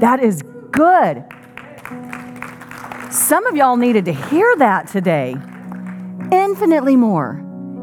That 0.00 0.22
is 0.22 0.42
good. 0.70 1.24
Some 3.10 3.46
of 3.46 3.56
y'all 3.56 3.76
needed 3.76 4.04
to 4.06 4.12
hear 4.12 4.56
that 4.56 4.88
today. 4.88 5.36
Infinitely 6.32 6.96
more. 6.96 7.40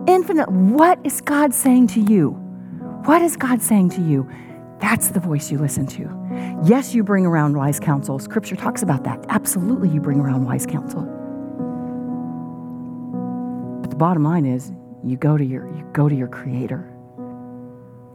Infinite. 0.07 0.49
What 0.49 0.99
is 1.03 1.21
God 1.21 1.53
saying 1.53 1.87
to 1.87 2.01
you? 2.01 2.31
What 3.05 3.21
is 3.21 3.37
God 3.37 3.61
saying 3.61 3.91
to 3.91 4.01
you? 4.01 4.29
That's 4.79 5.09
the 5.09 5.19
voice 5.19 5.51
you 5.51 5.57
listen 5.59 5.85
to. 5.87 6.61
Yes, 6.65 6.93
you 6.93 7.03
bring 7.03 7.25
around 7.25 7.55
wise 7.55 7.79
counsel. 7.79 8.19
Scripture 8.19 8.55
talks 8.55 8.81
about 8.81 9.03
that. 9.03 9.23
Absolutely, 9.29 9.89
you 9.89 10.01
bring 10.01 10.19
around 10.19 10.43
wise 10.43 10.65
counsel 10.65 11.03
But 13.81 13.89
the 13.89 13.95
bottom 13.95 14.23
line 14.23 14.45
is 14.45 14.71
you 15.03 15.17
go 15.17 15.37
to 15.37 15.43
your 15.43 15.67
you 15.75 15.83
go 15.93 16.07
to 16.07 16.15
your 16.15 16.27
creator. 16.27 16.87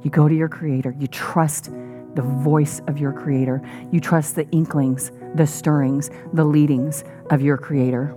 You 0.02 0.10
go 0.10 0.28
to 0.28 0.34
your 0.34 0.48
creator. 0.48 0.94
You 0.98 1.08
trust 1.08 1.70
the 2.14 2.22
voice 2.22 2.80
of 2.86 2.98
your 2.98 3.12
creator. 3.12 3.60
You 3.90 4.00
trust 4.00 4.36
the 4.36 4.48
inklings, 4.50 5.10
the 5.34 5.46
stirrings, 5.46 6.10
the 6.32 6.44
leadings 6.44 7.04
of 7.30 7.42
your 7.42 7.58
creator. 7.58 8.14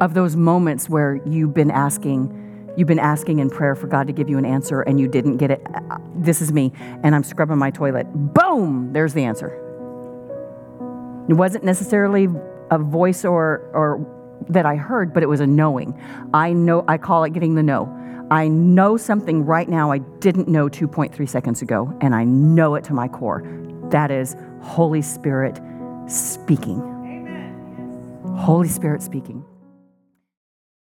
Of 0.00 0.14
those 0.14 0.36
moments 0.36 0.88
where 0.88 1.20
you've 1.26 1.54
been 1.54 1.70
asking, 1.70 2.72
you've 2.76 2.88
been 2.88 2.98
asking 2.98 3.38
in 3.38 3.48
prayer 3.48 3.74
for 3.74 3.86
God 3.86 4.06
to 4.08 4.12
give 4.12 4.28
you 4.28 4.36
an 4.36 4.44
answer 4.44 4.82
and 4.82 5.00
you 5.00 5.08
didn't 5.08 5.38
get 5.38 5.50
it. 5.50 5.62
Uh, 5.74 5.98
this 6.16 6.42
is 6.42 6.52
me, 6.52 6.72
and 7.02 7.14
I'm 7.14 7.24
scrubbing 7.24 7.58
my 7.58 7.70
toilet. 7.70 8.06
Boom! 8.12 8.92
There's 8.92 9.14
the 9.14 9.24
answer. 9.24 9.60
It 11.28 11.34
wasn't 11.34 11.64
necessarily 11.64 12.28
a 12.70 12.78
voice 12.78 13.24
or, 13.24 13.70
or 13.72 14.13
that 14.48 14.66
I 14.66 14.76
heard, 14.76 15.12
but 15.12 15.22
it 15.22 15.26
was 15.26 15.40
a 15.40 15.46
knowing. 15.46 15.98
I 16.32 16.52
know, 16.52 16.84
I 16.88 16.98
call 16.98 17.24
it 17.24 17.32
getting 17.32 17.54
the 17.54 17.62
know. 17.62 17.92
I 18.30 18.48
know 18.48 18.96
something 18.96 19.44
right 19.44 19.68
now 19.68 19.90
I 19.90 19.98
didn't 19.98 20.48
know 20.48 20.68
2.3 20.68 21.28
seconds 21.28 21.62
ago, 21.62 21.96
and 22.00 22.14
I 22.14 22.24
know 22.24 22.74
it 22.74 22.84
to 22.84 22.94
my 22.94 23.06
core. 23.06 23.42
That 23.90 24.10
is 24.10 24.34
Holy 24.60 25.02
Spirit 25.02 25.60
speaking. 26.06 26.80
Amen. 26.80 28.34
Holy 28.36 28.68
Spirit 28.68 29.02
speaking. 29.02 29.43